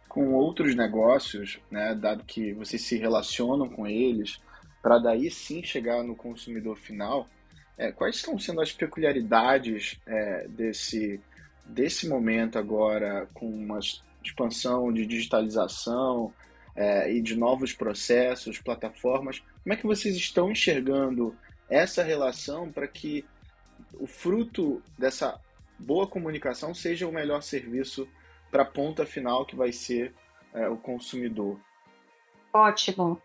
com 0.10 0.34
outros 0.34 0.76
negócios, 0.76 1.60
né? 1.70 1.96
Dado 1.96 2.24
que 2.26 2.52
vocês 2.54 2.82
se 2.82 2.98
relacionam 2.98 3.70
com 3.70 3.88
eles, 3.88 4.42
para 4.82 5.00
daí 5.00 5.32
sim 5.32 5.64
chegar 5.64 6.04
no 6.04 6.16
consumidor 6.16 6.76
final. 6.76 7.30
É, 7.82 7.92
quais 7.92 8.18
estão 8.18 8.38
sendo 8.38 8.62
as 8.62 8.72
peculiaridades 8.72 10.00
é, 10.06 10.48
desse, 10.48 11.20
desse 11.66 12.08
momento 12.08 12.60
agora, 12.60 13.28
com 13.34 13.50
uma 13.50 13.80
expansão 14.24 14.94
de 14.94 15.04
digitalização 15.04 16.32
é, 16.76 17.12
e 17.12 17.20
de 17.20 17.36
novos 17.36 17.74
processos, 17.74 18.60
plataformas? 18.60 19.40
Como 19.64 19.74
é 19.74 19.76
que 19.76 19.88
vocês 19.88 20.16
estão 20.16 20.52
enxergando 20.52 21.36
essa 21.68 22.04
relação 22.04 22.72
para 22.72 22.88
que 22.88 23.26
o 24.00 24.06
fruto 24.06 24.80
dessa 24.96 25.42
boa 25.80 26.06
comunicação 26.06 26.76
seja 26.76 27.08
o 27.08 27.12
melhor 27.12 27.42
serviço 27.42 28.08
para 28.52 28.62
a 28.62 28.66
ponta 28.66 29.08
final 29.08 29.44
que 29.44 29.56
vai 29.56 29.72
ser 29.72 30.14
é, 30.54 30.70
o 30.70 30.78
consumidor? 30.78 31.60
Ótimo. 32.54 33.20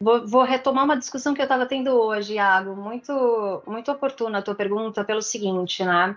Vou, 0.00 0.26
vou, 0.26 0.44
retomar 0.44 0.84
uma 0.84 0.96
discussão 0.96 1.34
que 1.34 1.40
eu 1.40 1.44
estava 1.44 1.66
tendo 1.66 1.90
hoje, 1.90 2.34
Iago, 2.34 2.76
muito, 2.76 3.62
muito 3.66 3.90
oportuna 3.90 4.38
a 4.38 4.42
tua 4.42 4.54
pergunta, 4.54 5.04
pelo 5.04 5.20
seguinte, 5.20 5.84
né? 5.84 6.16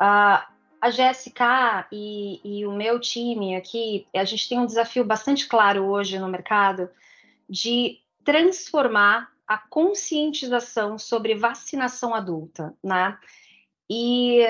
Uh, 0.00 0.42
a 0.80 0.90
Jéssica 0.90 1.86
e, 1.92 2.40
e, 2.42 2.66
o 2.66 2.72
meu 2.72 2.98
time 2.98 3.54
aqui, 3.54 4.06
a 4.14 4.24
gente 4.24 4.48
tem 4.48 4.58
um 4.58 4.64
desafio 4.64 5.04
bastante 5.04 5.46
claro 5.46 5.84
hoje 5.84 6.18
no 6.18 6.28
mercado 6.28 6.88
de 7.48 7.98
transformar 8.24 9.30
a 9.46 9.58
conscientização 9.58 10.96
sobre 10.98 11.34
vacinação 11.34 12.14
adulta, 12.14 12.74
né? 12.82 13.18
E 13.90 14.40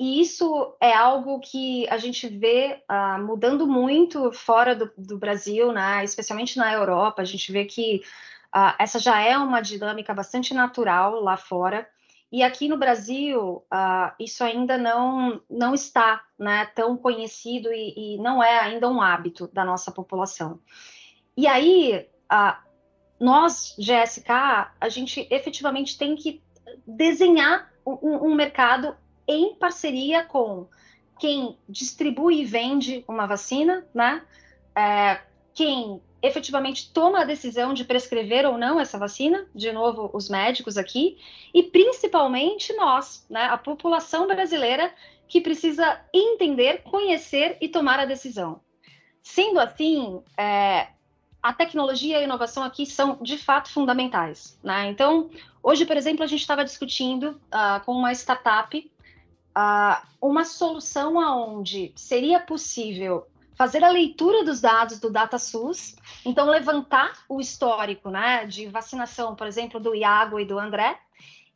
e 0.00 0.18
isso 0.18 0.74
é 0.80 0.94
algo 0.94 1.38
que 1.40 1.86
a 1.90 1.98
gente 1.98 2.26
vê 2.26 2.82
uh, 2.90 3.22
mudando 3.22 3.66
muito 3.66 4.32
fora 4.32 4.74
do, 4.74 4.90
do, 4.96 5.18
Brasil, 5.18 5.72
né? 5.72 6.02
especialmente 6.02 6.56
na 6.56 6.72
Europa. 6.72 7.20
A 7.20 7.24
gente 7.26 7.52
vê 7.52 7.66
que 7.66 8.00
uh, 8.46 8.74
essa 8.78 8.98
já 8.98 9.20
é 9.20 9.36
uma 9.36 9.60
dinâmica 9.60 10.14
bastante 10.14 10.54
natural 10.54 11.20
lá 11.20 11.36
fora. 11.36 11.86
E 12.32 12.42
aqui 12.42 12.66
no 12.66 12.78
Brasil, 12.78 13.62
uh, 13.70 14.10
isso 14.18 14.42
ainda 14.42 14.78
não, 14.78 15.42
não 15.50 15.74
está 15.74 16.24
né, 16.38 16.64
tão 16.74 16.96
conhecido 16.96 17.70
e, 17.70 18.14
e, 18.14 18.18
não 18.22 18.42
é 18.42 18.58
ainda 18.58 18.88
um 18.88 19.02
hábito 19.02 19.48
da 19.52 19.66
nossa 19.66 19.92
população. 19.92 20.60
E 21.36 21.46
aí, 21.46 22.08
nós, 23.20 23.76
GSK, 23.78 24.30
a 24.80 24.88
gente 24.88 25.28
efetivamente 25.30 25.98
tem 25.98 26.16
que 26.16 26.42
desenhar 26.86 27.70
um, 27.84 28.30
um 28.30 28.34
mercado 28.34 28.96
em 29.30 29.54
parceria 29.54 30.24
com 30.24 30.66
quem 31.18 31.56
distribui 31.68 32.40
e 32.40 32.44
vende 32.44 33.04
uma 33.06 33.26
vacina, 33.26 33.86
né? 33.94 34.22
É, 34.74 35.20
quem 35.54 36.00
efetivamente 36.22 36.92
toma 36.92 37.20
a 37.20 37.24
decisão 37.24 37.72
de 37.72 37.84
prescrever 37.84 38.46
ou 38.46 38.58
não 38.58 38.78
essa 38.78 38.98
vacina, 38.98 39.46
de 39.54 39.72
novo, 39.72 40.10
os 40.12 40.28
médicos 40.28 40.76
aqui, 40.76 41.18
e 41.54 41.62
principalmente 41.62 42.72
nós, 42.74 43.26
né, 43.30 43.44
a 43.44 43.56
população 43.56 44.26
brasileira 44.26 44.92
que 45.26 45.40
precisa 45.40 46.00
entender, 46.12 46.82
conhecer 46.82 47.56
e 47.60 47.68
tomar 47.68 48.00
a 48.00 48.04
decisão. 48.04 48.60
Sendo 49.22 49.60
assim, 49.60 50.22
é, 50.36 50.88
a 51.42 51.52
tecnologia 51.52 52.18
e 52.18 52.20
a 52.20 52.24
inovação 52.24 52.62
aqui 52.62 52.84
são 52.84 53.18
de 53.22 53.38
fato 53.38 53.70
fundamentais. 53.70 54.58
Né? 54.62 54.88
Então, 54.88 55.30
hoje, 55.62 55.86
por 55.86 55.96
exemplo, 55.96 56.22
a 56.22 56.26
gente 56.26 56.40
estava 56.40 56.64
discutindo 56.64 57.40
uh, 57.46 57.84
com 57.84 57.92
uma 57.92 58.12
startup 58.12 58.90
uh, 59.56 60.06
uma 60.20 60.44
solução 60.44 61.18
aonde 61.18 61.92
seria 61.96 62.40
possível 62.40 63.26
fazer 63.54 63.84
a 63.84 63.90
leitura 63.90 64.42
dos 64.42 64.60
dados 64.60 64.98
do 64.98 65.10
DataSUS, 65.10 65.94
então 66.24 66.48
levantar 66.48 67.12
o 67.28 67.40
histórico 67.40 68.08
né, 68.08 68.46
de 68.46 68.66
vacinação, 68.66 69.34
por 69.34 69.46
exemplo, 69.46 69.78
do 69.78 69.94
Iago 69.94 70.40
e 70.40 70.46
do 70.46 70.58
André, 70.58 70.98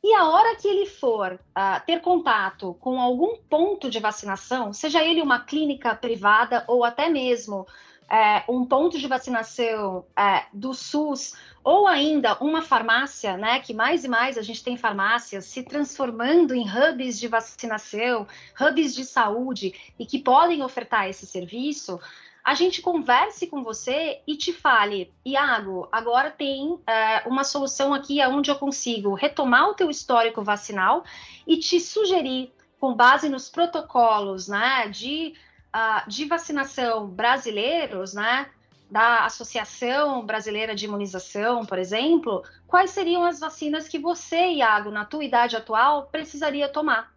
e 0.03 0.13
a 0.13 0.29
hora 0.29 0.55
que 0.55 0.67
ele 0.67 0.85
for 0.85 1.33
uh, 1.33 1.85
ter 1.87 1.99
contato 2.01 2.75
com 2.79 3.01
algum 3.01 3.37
ponto 3.49 3.89
de 3.89 3.99
vacinação, 3.99 4.71
seja 4.71 5.03
ele 5.03 5.19
uma 5.19 5.39
clínica 5.39 5.95
privada 5.95 6.63
ou 6.67 6.83
até 6.83 7.09
mesmo 7.09 7.65
é, 8.09 8.43
um 8.49 8.65
ponto 8.65 8.99
de 8.99 9.07
vacinação 9.07 10.05
é, 10.15 10.45
do 10.53 10.73
SUS 10.73 11.33
ou 11.63 11.87
ainda 11.87 12.37
uma 12.39 12.61
farmácia, 12.61 13.35
né, 13.37 13.59
que 13.59 13.73
mais 13.73 14.03
e 14.03 14.07
mais 14.07 14.37
a 14.37 14.41
gente 14.41 14.63
tem 14.63 14.77
farmácias 14.77 15.45
se 15.45 15.63
transformando 15.63 16.53
em 16.53 16.65
hubs 16.67 17.19
de 17.19 17.27
vacinação, 17.27 18.27
hubs 18.59 18.93
de 18.93 19.03
saúde 19.03 19.73
e 19.97 20.05
que 20.05 20.19
podem 20.19 20.61
ofertar 20.61 21.09
esse 21.09 21.25
serviço, 21.25 21.99
a 22.43 22.53
gente 22.53 22.79
converse 22.79 23.47
com 23.47 23.63
você 23.63 24.21
e 24.27 24.37
te 24.37 24.53
fale, 24.53 25.11
Iago, 25.25 25.89
agora 25.91 26.29
tem 26.29 26.79
é, 26.85 27.27
uma 27.27 27.43
solução 27.43 27.91
aqui 27.91 28.23
onde 28.27 28.51
eu 28.51 28.55
consigo 28.55 29.15
retomar 29.15 29.67
o 29.69 29.73
teu 29.73 29.89
histórico 29.89 30.43
vacinal 30.43 31.03
e 31.47 31.57
te 31.57 31.79
sugerir, 31.79 32.53
com 32.79 32.93
base 32.93 33.29
nos 33.29 33.49
protocolos 33.49 34.47
né, 34.47 34.87
de 34.89 35.33
uh, 35.75 36.09
de 36.09 36.25
vacinação 36.25 37.07
brasileiros, 37.07 38.13
né, 38.13 38.47
da 38.89 39.25
Associação 39.25 40.25
Brasileira 40.25 40.73
de 40.73 40.85
Imunização, 40.85 41.65
por 41.65 41.77
exemplo, 41.77 42.43
quais 42.65 42.91
seriam 42.91 43.25
as 43.25 43.39
vacinas 43.39 43.89
que 43.89 43.99
você, 43.99 44.53
Iago, 44.53 44.89
na 44.89 45.03
tua 45.03 45.25
idade 45.25 45.57
atual, 45.57 46.07
precisaria 46.11 46.69
tomar? 46.69 47.13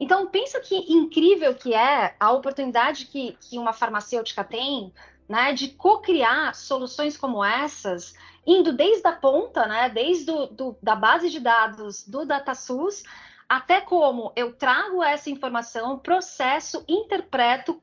Então, 0.00 0.26
pensa 0.26 0.58
que 0.58 0.74
incrível 0.92 1.54
que 1.54 1.74
é 1.74 2.16
a 2.18 2.32
oportunidade 2.32 3.06
que, 3.06 3.36
que 3.40 3.56
uma 3.56 3.72
farmacêutica 3.72 4.42
tem 4.42 4.92
né, 5.28 5.52
de 5.52 5.68
co-criar 5.68 6.54
soluções 6.54 7.16
como 7.16 7.44
essas, 7.44 8.14
indo 8.44 8.72
desde 8.72 9.06
a 9.06 9.12
ponta, 9.12 9.66
né, 9.66 9.88
desde 9.88 10.24
do, 10.24 10.46
do, 10.48 10.78
da 10.82 10.96
base 10.96 11.30
de 11.30 11.38
dados 11.38 12.04
do 12.06 12.26
DataSUS, 12.26 13.04
até 13.48 13.80
como 13.80 14.32
eu 14.34 14.52
trago 14.52 15.02
essa 15.02 15.30
informação, 15.30 15.98
processo, 15.98 16.84
interpreto, 16.88 17.80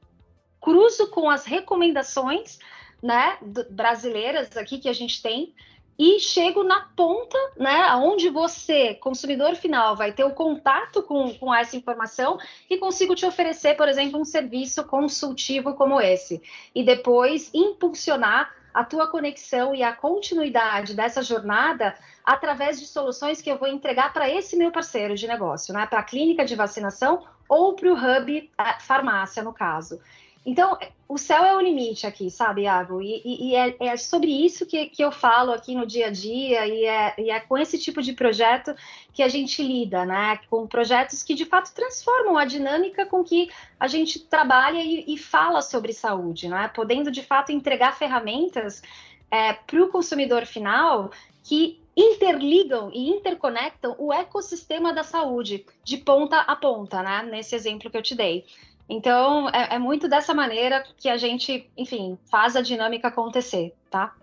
cruzo 0.61 1.07
com 1.09 1.29
as 1.29 1.45
recomendações 1.45 2.59
né, 3.01 3.37
brasileiras 3.69 4.55
aqui 4.57 4.77
que 4.77 4.89
a 4.89 4.93
gente 4.93 5.21
tem 5.21 5.53
e 5.97 6.17
chego 6.17 6.63
na 6.63 6.87
ponta, 6.95 7.37
né, 7.57 7.93
onde 7.95 8.29
você, 8.29 8.93
consumidor 8.95 9.55
final, 9.55 9.97
vai 9.97 10.13
ter 10.13 10.23
o 10.23 10.31
contato 10.31 11.03
com, 11.03 11.33
com 11.33 11.53
essa 11.53 11.75
informação 11.75 12.37
e 12.69 12.77
consigo 12.77 13.13
te 13.13 13.25
oferecer, 13.25 13.75
por 13.75 13.89
exemplo, 13.89 14.17
um 14.17 14.23
serviço 14.23 14.85
consultivo 14.85 15.73
como 15.73 15.99
esse. 15.99 16.41
E 16.73 16.85
depois 16.85 17.51
impulsionar 17.53 18.55
a 18.73 18.85
tua 18.85 19.07
conexão 19.07 19.75
e 19.75 19.83
a 19.83 19.91
continuidade 19.91 20.93
dessa 20.93 21.21
jornada 21.21 21.93
através 22.23 22.79
de 22.79 22.85
soluções 22.85 23.41
que 23.41 23.51
eu 23.51 23.57
vou 23.57 23.67
entregar 23.67 24.13
para 24.13 24.29
esse 24.29 24.55
meu 24.55 24.71
parceiro 24.71 25.15
de 25.15 25.27
negócio, 25.27 25.73
né? 25.73 25.85
Para 25.85 25.99
a 25.99 26.03
clínica 26.03 26.45
de 26.45 26.55
vacinação 26.55 27.25
ou 27.49 27.73
para 27.73 27.91
o 27.91 27.93
hub 27.93 28.51
farmácia, 28.79 29.43
no 29.43 29.51
caso. 29.51 29.99
Então, 30.45 30.77
o 31.07 31.17
céu 31.17 31.43
é 31.43 31.55
o 31.55 31.59
limite 31.59 32.07
aqui, 32.07 32.31
sabe, 32.31 32.61
Iago? 32.61 33.01
E, 33.01 33.21
e, 33.25 33.49
e 33.49 33.55
é, 33.55 33.75
é, 33.79 33.97
sobre 33.97 34.31
isso 34.31 34.65
que, 34.65 34.87
que 34.87 35.03
eu 35.03 35.11
falo 35.11 35.51
aqui 35.51 35.75
no 35.75 35.85
dia 35.85 36.07
a 36.07 36.09
dia, 36.09 36.65
e 36.65 36.85
é, 36.85 37.15
e 37.17 37.29
é 37.29 37.39
com 37.39 37.57
esse 37.57 37.77
tipo 37.77 38.01
de 38.01 38.13
projeto 38.13 38.73
que 39.13 39.21
a 39.21 39.27
gente 39.27 39.61
lida, 39.61 40.05
né? 40.05 40.39
Com 40.49 40.65
projetos 40.65 41.23
que 41.23 41.35
de 41.35 41.45
fato 41.45 41.73
transformam 41.73 42.37
a 42.37 42.45
dinâmica 42.45 43.05
com 43.05 43.23
que 43.23 43.49
a 43.79 43.87
gente 43.87 44.19
trabalha 44.19 44.79
e, 44.79 45.13
e 45.13 45.17
fala 45.17 45.61
sobre 45.61 45.93
saúde, 45.93 46.47
né? 46.47 46.69
Podendo 46.73 47.11
de 47.11 47.21
fato 47.21 47.51
entregar 47.51 47.97
ferramentas 47.97 48.81
é, 49.29 49.53
para 49.53 49.83
o 49.83 49.89
consumidor 49.89 50.45
final 50.45 51.11
que 51.43 51.79
interligam 51.97 52.89
e 52.93 53.09
interconectam 53.09 53.95
o 53.97 54.13
ecossistema 54.13 54.93
da 54.93 55.03
saúde 55.03 55.65
de 55.83 55.97
ponta 55.97 56.39
a 56.39 56.55
ponta, 56.55 57.03
né? 57.03 57.23
Nesse 57.23 57.55
exemplo 57.55 57.89
que 57.89 57.97
eu 57.97 58.01
te 58.01 58.15
dei. 58.15 58.45
Então, 58.89 59.47
é, 59.49 59.75
é, 59.75 59.79
muito 59.79 60.07
dessa 60.09 60.33
maneira 60.33 60.83
que 60.97 61.07
a 61.07 61.15
gente, 61.15 61.69
enfim, 61.77 62.17
faz 62.25 62.55
a 62.55 62.61
dinâmica 62.61 63.09
acontecer, 63.09 63.75
tá? 63.87 64.15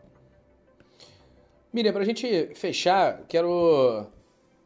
Miriam, 1.73 1.93
para 1.93 2.03
a 2.03 2.07
gente 2.07 2.53
fechar, 2.57 3.23
quero 3.29 4.07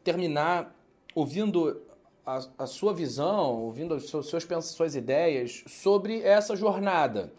terminar 0.03 0.75
ouvindo 1.13 1.79
a, 2.25 2.39
a 2.57 2.65
sua 2.65 2.93
visão, 2.95 3.61
ouvindo 3.61 3.93
as 3.93 4.05
suas, 4.05 4.25
suas, 4.25 4.65
suas 4.65 4.95
ideias 4.95 5.63
sobre 5.67 6.23
essa 6.23 6.55
jornada. 6.55 7.31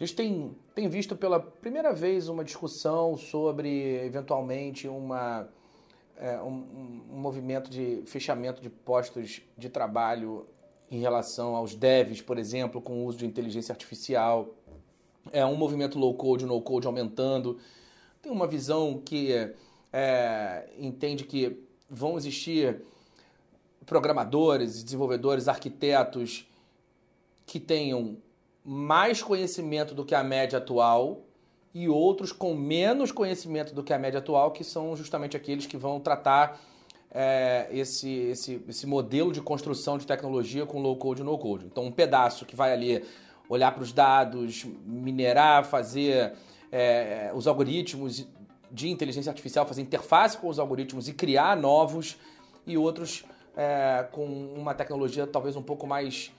A 0.00 0.04
gente 0.04 0.16
tem, 0.16 0.56
tem 0.74 0.88
visto 0.88 1.14
pela 1.14 1.38
primeira 1.38 1.92
vez 1.92 2.28
uma 2.28 2.42
discussão 2.42 3.16
sobre, 3.16 4.04
eventualmente, 4.04 4.88
uma, 4.88 5.48
é, 6.16 6.40
um, 6.40 7.04
um 7.12 7.16
movimento 7.20 7.70
de 7.70 8.02
fechamento 8.06 8.60
de 8.60 8.68
postos 8.68 9.42
de 9.56 9.68
trabalho 9.68 10.44
em 10.94 11.00
relação 11.00 11.56
aos 11.56 11.74
devs, 11.74 12.22
por 12.22 12.38
exemplo, 12.38 12.80
com 12.80 13.02
o 13.02 13.06
uso 13.06 13.18
de 13.18 13.26
inteligência 13.26 13.72
artificial. 13.72 14.54
É 15.32 15.44
um 15.44 15.56
movimento 15.56 15.98
low 15.98 16.14
code, 16.14 16.46
no 16.46 16.60
code 16.60 16.86
aumentando. 16.86 17.58
Tem 18.22 18.30
uma 18.30 18.46
visão 18.46 19.02
que 19.04 19.32
é, 19.92 20.68
entende 20.78 21.24
que 21.24 21.60
vão 21.90 22.16
existir 22.16 22.80
programadores, 23.84 24.82
desenvolvedores, 24.84 25.48
arquitetos 25.48 26.48
que 27.44 27.58
tenham 27.58 28.16
mais 28.64 29.22
conhecimento 29.22 29.94
do 29.94 30.04
que 30.04 30.14
a 30.14 30.22
média 30.22 30.58
atual 30.58 31.22
e 31.74 31.88
outros 31.88 32.30
com 32.30 32.54
menos 32.54 33.10
conhecimento 33.10 33.74
do 33.74 33.82
que 33.82 33.92
a 33.92 33.98
média 33.98 34.18
atual, 34.18 34.52
que 34.52 34.62
são 34.62 34.96
justamente 34.96 35.36
aqueles 35.36 35.66
que 35.66 35.76
vão 35.76 35.98
tratar 35.98 36.58
é, 37.14 37.68
esse, 37.70 38.10
esse, 38.10 38.60
esse 38.68 38.86
modelo 38.86 39.32
de 39.32 39.40
construção 39.40 39.96
de 39.96 40.04
tecnologia 40.04 40.66
com 40.66 40.82
low 40.82 40.96
code 40.96 41.22
e 41.22 41.24
no 41.24 41.38
code. 41.38 41.66
Então, 41.66 41.84
um 41.84 41.92
pedaço 41.92 42.44
que 42.44 42.56
vai 42.56 42.72
ali 42.72 43.04
olhar 43.48 43.72
para 43.72 43.84
os 43.84 43.92
dados, 43.92 44.66
minerar, 44.84 45.64
fazer 45.64 46.32
é, 46.72 47.30
os 47.32 47.46
algoritmos 47.46 48.26
de 48.70 48.88
inteligência 48.90 49.30
artificial, 49.30 49.64
fazer 49.64 49.82
interface 49.82 50.36
com 50.36 50.48
os 50.48 50.58
algoritmos 50.58 51.06
e 51.08 51.12
criar 51.12 51.56
novos, 51.56 52.16
e 52.66 52.76
outros 52.76 53.24
é, 53.56 54.06
com 54.10 54.26
uma 54.26 54.74
tecnologia 54.74 55.26
talvez 55.26 55.54
um 55.54 55.62
pouco 55.62 55.86
mais 55.86 56.32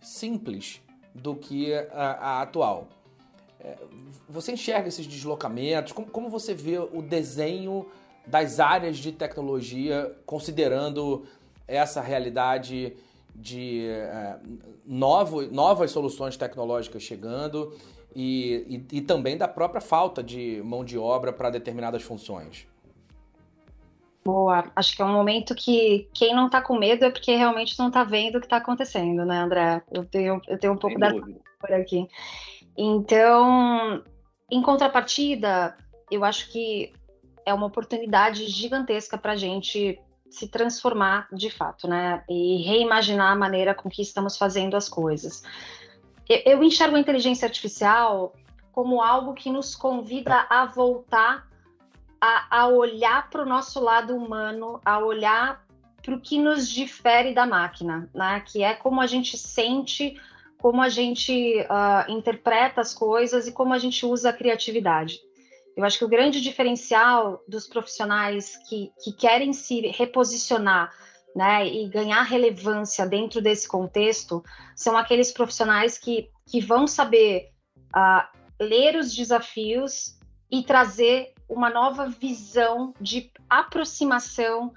simples 0.00 0.80
do 1.12 1.34
que 1.34 1.74
a, 1.74 2.10
a 2.38 2.42
atual. 2.42 2.88
É, 3.58 3.76
você 4.28 4.52
enxerga 4.52 4.88
esses 4.88 5.06
deslocamentos? 5.06 5.92
Como, 5.92 6.06
como 6.06 6.28
você 6.28 6.54
vê 6.54 6.78
o 6.78 7.02
desenho 7.02 7.86
das 8.26 8.60
áreas 8.60 8.98
de 8.98 9.12
tecnologia, 9.12 10.16
considerando 10.26 11.26
essa 11.66 12.00
realidade 12.00 12.96
de 13.34 13.86
é, 13.88 14.36
novo, 14.84 15.42
novas 15.42 15.90
soluções 15.90 16.36
tecnológicas 16.36 17.02
chegando 17.02 17.76
e, 18.14 18.84
e, 18.92 18.98
e, 18.98 19.00
também 19.00 19.36
da 19.36 19.46
própria 19.46 19.80
falta 19.80 20.22
de 20.22 20.60
mão 20.64 20.84
de 20.84 20.98
obra 20.98 21.32
para 21.32 21.48
determinadas 21.48 22.02
funções. 22.02 22.66
Boa, 24.24 24.64
acho 24.76 24.94
que 24.94 25.00
é 25.00 25.04
um 25.04 25.12
momento 25.12 25.54
que 25.54 26.08
quem 26.12 26.34
não 26.34 26.46
está 26.46 26.60
com 26.60 26.78
medo 26.78 27.04
é 27.04 27.10
porque 27.10 27.34
realmente 27.34 27.78
não 27.78 27.88
está 27.88 28.04
vendo 28.04 28.36
o 28.36 28.40
que 28.40 28.46
está 28.46 28.58
acontecendo, 28.58 29.24
né, 29.24 29.38
André? 29.38 29.82
Eu 29.90 30.04
tenho, 30.04 30.42
eu 30.46 30.58
tenho 30.58 30.74
um 30.74 30.76
pouco 30.76 30.98
dessa 30.98 31.20
por 31.58 31.72
aqui. 31.72 32.06
Então, 32.76 34.02
em 34.50 34.60
contrapartida, 34.60 35.76
eu 36.10 36.24
acho 36.24 36.50
que 36.50 36.92
é 37.46 37.54
uma 37.54 37.66
oportunidade 37.66 38.46
gigantesca 38.46 39.18
para 39.18 39.32
a 39.32 39.36
gente 39.36 40.00
se 40.30 40.48
transformar 40.48 41.28
de 41.32 41.50
fato, 41.50 41.88
né? 41.88 42.22
E 42.28 42.62
reimaginar 42.62 43.32
a 43.32 43.36
maneira 43.36 43.74
com 43.74 43.88
que 43.88 44.00
estamos 44.00 44.36
fazendo 44.36 44.76
as 44.76 44.88
coisas. 44.88 45.42
Eu, 46.28 46.62
enxergo 46.62 46.96
a 46.96 47.00
inteligência 47.00 47.46
artificial 47.46 48.32
como 48.70 49.02
algo 49.02 49.34
que 49.34 49.50
nos 49.50 49.74
convida 49.74 50.46
a 50.48 50.64
voltar 50.64 51.48
a, 52.20 52.60
a 52.60 52.68
olhar 52.68 53.28
para 53.28 53.42
o 53.42 53.46
nosso 53.46 53.80
lado 53.80 54.14
humano, 54.14 54.80
a 54.84 55.00
olhar 55.00 55.66
para 56.00 56.14
o 56.14 56.20
que 56.20 56.38
nos 56.38 56.68
difere 56.68 57.34
da 57.34 57.46
máquina, 57.46 58.08
né? 58.14 58.40
Que 58.46 58.62
é 58.62 58.74
como 58.74 59.00
a 59.00 59.06
gente 59.06 59.36
sente, 59.36 60.20
como 60.58 60.80
a 60.80 60.88
gente 60.88 61.56
uh, 61.62 62.10
interpreta 62.10 62.80
as 62.80 62.94
coisas 62.94 63.48
e 63.48 63.52
como 63.52 63.74
a 63.74 63.78
gente 63.78 64.06
usa 64.06 64.30
a 64.30 64.32
criatividade. 64.32 65.20
Eu 65.76 65.84
acho 65.84 65.98
que 65.98 66.04
o 66.04 66.08
grande 66.08 66.40
diferencial 66.40 67.42
dos 67.48 67.66
profissionais 67.66 68.56
que, 68.68 68.92
que 69.02 69.12
querem 69.12 69.52
se 69.52 69.80
reposicionar 69.88 70.90
né, 71.34 71.66
e 71.66 71.88
ganhar 71.88 72.22
relevância 72.22 73.06
dentro 73.06 73.40
desse 73.40 73.68
contexto 73.68 74.42
são 74.74 74.96
aqueles 74.96 75.32
profissionais 75.32 75.96
que, 75.96 76.28
que 76.46 76.60
vão 76.60 76.86
saber 76.86 77.50
uh, 77.94 78.38
ler 78.60 78.96
os 78.96 79.14
desafios 79.14 80.18
e 80.50 80.62
trazer 80.62 81.32
uma 81.48 81.70
nova 81.70 82.08
visão 82.08 82.92
de 83.00 83.30
aproximação, 83.48 84.72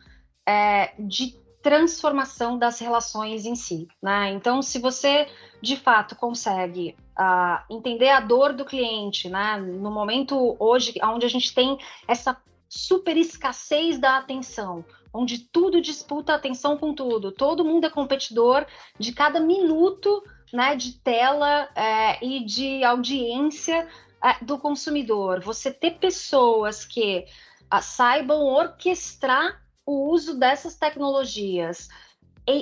é, 0.47 0.93
de 0.99 1.35
transformação 1.61 2.57
das 2.57 2.79
relações 2.79 3.45
em 3.45 3.55
si. 3.55 3.87
Né? 4.01 4.31
Então, 4.31 4.61
se 4.61 4.79
você 4.79 5.27
de 5.61 5.77
fato 5.77 6.15
consegue 6.15 6.95
uh, 7.19 7.63
entender 7.69 8.09
a 8.09 8.19
dor 8.19 8.53
do 8.53 8.65
cliente, 8.65 9.29
né? 9.29 9.57
No 9.57 9.91
momento 9.91 10.55
hoje, 10.59 10.93
onde 11.03 11.25
a 11.25 11.29
gente 11.29 11.53
tem 11.53 11.77
essa 12.07 12.37
super 12.67 13.15
escassez 13.17 13.99
da 13.99 14.17
atenção, 14.17 14.83
onde 15.13 15.39
tudo 15.39 15.79
disputa 15.79 16.33
atenção 16.33 16.77
com 16.77 16.93
tudo, 16.93 17.31
todo 17.31 17.63
mundo 17.63 17.85
é 17.85 17.89
competidor 17.89 18.65
de 18.97 19.13
cada 19.13 19.39
minuto 19.39 20.23
né, 20.51 20.75
de 20.75 20.93
tela 20.93 21.67
é, 21.75 22.23
e 22.23 22.45
de 22.45 22.83
audiência 22.83 23.87
é, 24.23 24.43
do 24.43 24.57
consumidor. 24.57 25.41
Você 25.41 25.71
ter 25.71 25.97
pessoas 25.97 26.85
que 26.85 27.25
uh, 27.73 27.81
saibam 27.81 28.43
orquestrar 28.45 29.61
o 29.85 30.11
uso 30.11 30.39
dessas 30.39 30.75
tecnologias, 30.75 31.89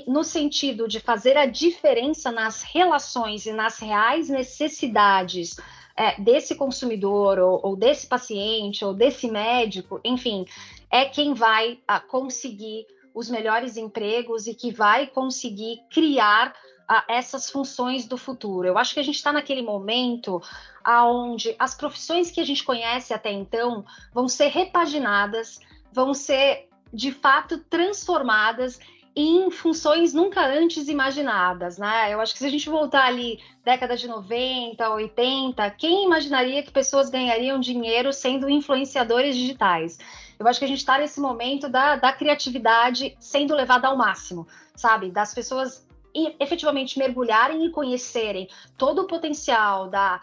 no 0.08 0.24
sentido 0.24 0.88
de 0.88 1.00
fazer 1.00 1.38
a 1.38 1.46
diferença 1.46 2.32
nas 2.32 2.62
relações 2.62 3.46
e 3.46 3.52
nas 3.52 3.80
reais 3.80 4.30
necessidades 4.30 5.56
é, 5.96 6.20
desse 6.22 6.56
consumidor, 6.56 7.40
ou, 7.40 7.60
ou, 7.64 7.76
desse 7.76 8.08
paciente, 8.08 8.86
ou 8.86 8.94
desse 8.94 9.30
médico, 9.30 10.00
enfim, 10.04 10.46
é 10.90 11.06
quem 11.06 11.34
vai 11.34 11.80
a, 11.88 12.00
conseguir 12.00 12.86
os 13.14 13.30
melhores 13.30 13.76
empregos 13.76 14.48
e 14.48 14.54
que 14.54 14.72
vai 14.72 15.08
conseguir 15.08 15.82
criar 15.90 16.56
a, 16.88 17.04
essas 17.08 17.50
funções 17.50 18.06
do 18.06 18.18
futuro. 18.18 18.68
Eu 18.68 18.78
acho 18.78 18.94
que 18.94 19.00
a 19.00 19.04
gente 19.04 19.16
está 19.16 19.32
naquele 19.32 19.62
momento 19.62 20.42
onde 20.88 21.56
as 21.60 21.76
profissões 21.76 22.32
que 22.32 22.40
a 22.40 22.46
gente 22.46 22.64
conhece 22.64 23.14
até 23.14 23.32
então 23.32 23.86
vão 24.14 24.28
ser 24.28 24.48
repaginadas, 24.48 25.60
vão 25.92 26.14
ser 26.14 26.70
de 26.94 27.12
fato 27.12 27.58
transformadas 27.60 28.80
em 29.16 29.52
funções 29.52 30.14
nunca 30.14 30.46
antes 30.46 30.88
imaginadas, 30.88 31.78
né? 31.78 32.14
Eu 32.14 32.22
acho 32.22 32.34
que 32.34 32.40
se 32.40 32.46
a 32.46 32.50
gente 32.50 32.70
voltar 32.70 33.06
ali 33.06 33.40
década 33.64 33.98
de 33.98 34.08
90, 34.08 34.90
80, 34.90 35.70
quem 35.72 36.06
imaginaria 36.06 36.64
que 36.64 36.72
pessoas 36.72 37.10
ganhariam 37.10 37.60
dinheiro 37.60 38.14
sendo 38.14 38.50
influenciadores 38.50 39.36
digitais? 39.36 40.00
Eu 40.40 40.48
acho 40.48 40.60
que 40.60 40.66
a 40.66 40.68
gente 40.68 40.80
está 40.80 40.98
nesse 40.98 41.20
momento 41.20 41.68
da, 41.68 41.98
da 41.98 42.14
criatividade 42.14 43.16
sendo 43.20 43.54
levada 43.54 43.88
ao 43.88 43.98
máximo, 43.98 44.48
sabe? 44.76 45.12
Das 45.12 45.34
pessoas 45.34 45.86
efetivamente 46.40 46.98
mergulharem 47.00 47.66
e 47.66 47.70
conhecerem 47.70 48.50
todo 48.78 49.04
o 49.04 49.08
potencial 49.08 49.88
da 49.88 50.22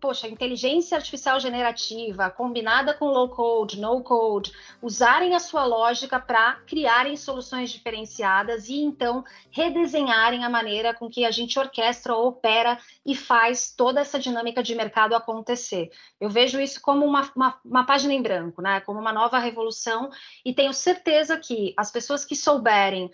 poxa, 0.00 0.28
inteligência 0.28 0.96
artificial 0.96 1.40
generativa 1.40 2.30
combinada 2.30 2.94
com 2.94 3.06
low 3.06 3.28
code, 3.28 3.80
no 3.80 4.02
code, 4.02 4.52
usarem 4.80 5.34
a 5.34 5.38
sua 5.38 5.64
lógica 5.64 6.20
para 6.20 6.54
criarem 6.66 7.16
soluções 7.16 7.70
diferenciadas 7.70 8.68
e 8.68 8.80
então 8.80 9.24
redesenharem 9.50 10.44
a 10.44 10.48
maneira 10.48 10.94
com 10.94 11.08
que 11.08 11.24
a 11.24 11.30
gente 11.30 11.58
orquestra, 11.58 12.14
opera 12.14 12.78
e 13.04 13.14
faz 13.14 13.74
toda 13.76 14.00
essa 14.00 14.18
dinâmica 14.18 14.62
de 14.62 14.74
mercado 14.74 15.14
acontecer. 15.14 15.90
Eu 16.20 16.30
vejo 16.30 16.60
isso 16.60 16.80
como 16.80 17.04
uma, 17.04 17.30
uma, 17.34 17.60
uma 17.64 17.84
página 17.84 18.14
em 18.14 18.22
branco, 18.22 18.62
né? 18.62 18.80
Como 18.80 19.00
uma 19.00 19.12
nova 19.12 19.38
revolução 19.38 20.10
e 20.44 20.52
tenho 20.52 20.72
certeza 20.72 21.36
que 21.36 21.74
as 21.76 21.90
pessoas 21.90 22.24
que 22.24 22.36
souberem 22.36 23.10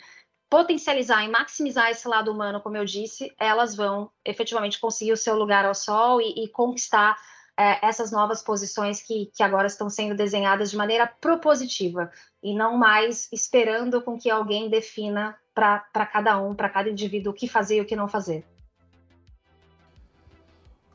potencializar 0.49 1.25
e 1.25 1.29
maximizar 1.29 1.91
esse 1.91 2.07
lado 2.07 2.31
humano, 2.31 2.61
como 2.61 2.77
eu 2.77 2.85
disse, 2.85 3.35
elas 3.39 3.75
vão 3.75 4.11
efetivamente 4.25 4.79
conseguir 4.79 5.13
o 5.13 5.17
seu 5.17 5.37
lugar 5.37 5.65
ao 5.65 5.75
sol 5.75 6.21
e, 6.21 6.45
e 6.45 6.49
conquistar 6.49 7.17
é, 7.57 7.87
essas 7.87 8.11
novas 8.11 8.43
posições 8.43 9.01
que, 9.01 9.31
que 9.35 9.43
agora 9.43 9.67
estão 9.67 9.89
sendo 9.89 10.15
desenhadas 10.15 10.71
de 10.71 10.77
maneira 10.77 11.07
propositiva 11.07 12.11
e 12.43 12.55
não 12.55 12.77
mais 12.77 13.29
esperando 13.33 14.03
com 14.03 14.19
que 14.19 14.31
alguém 14.31 14.69
defina 14.69 15.37
para 15.55 16.07
cada 16.07 16.41
um, 16.41 16.55
para 16.55 16.69
cada 16.69 16.91
indivíduo, 16.91 17.33
o 17.33 17.35
que 17.35 17.47
fazer 17.47 17.77
e 17.77 17.81
o 17.81 17.87
que 17.87 17.95
não 17.95 18.09
fazer. 18.09 18.45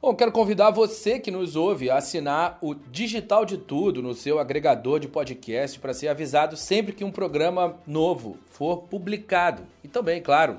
Bom, 0.01 0.15
quero 0.15 0.31
convidar 0.31 0.69
você 0.69 1.19
que 1.19 1.29
nos 1.29 1.57
ouve 1.57 1.89
a 1.89 1.97
assinar 1.97 2.57
o 2.61 2.73
Digital 2.73 3.43
de 3.43 3.57
Tudo 3.57 4.01
no 4.01 4.13
seu 4.13 4.39
agregador 4.39 4.97
de 4.97 5.09
podcast 5.09 5.77
para 5.77 5.93
ser 5.93 6.07
avisado 6.07 6.55
sempre 6.55 6.93
que 6.93 7.03
um 7.03 7.11
programa 7.11 7.77
novo 7.85 8.37
for 8.49 8.83
publicado. 8.83 9.61
E 9.83 9.89
também, 9.89 10.21
claro, 10.21 10.57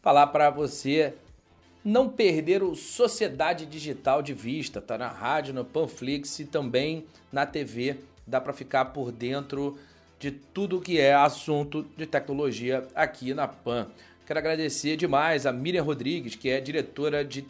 falar 0.00 0.28
para 0.28 0.48
você 0.48 1.12
não 1.84 2.08
perder 2.08 2.62
o 2.62 2.76
Sociedade 2.76 3.66
Digital 3.66 4.22
de 4.22 4.32
vista. 4.32 4.80
Tá 4.80 4.96
na 4.96 5.08
rádio, 5.08 5.52
no 5.52 5.64
Panflix 5.64 6.38
e 6.38 6.44
também 6.44 7.04
na 7.32 7.44
TV. 7.46 7.96
Dá 8.24 8.40
para 8.40 8.52
ficar 8.52 8.84
por 8.86 9.10
dentro 9.10 9.76
de 10.20 10.30
tudo 10.30 10.80
que 10.80 11.00
é 11.00 11.12
assunto 11.12 11.84
de 11.96 12.06
tecnologia 12.06 12.86
aqui 12.94 13.34
na 13.34 13.48
Pan. 13.48 13.88
Quero 14.24 14.38
agradecer 14.38 14.96
demais 14.96 15.46
a 15.46 15.52
Miriam 15.52 15.82
Rodrigues, 15.82 16.36
que 16.36 16.48
é 16.48 16.60
diretora 16.60 17.24
de 17.24 17.42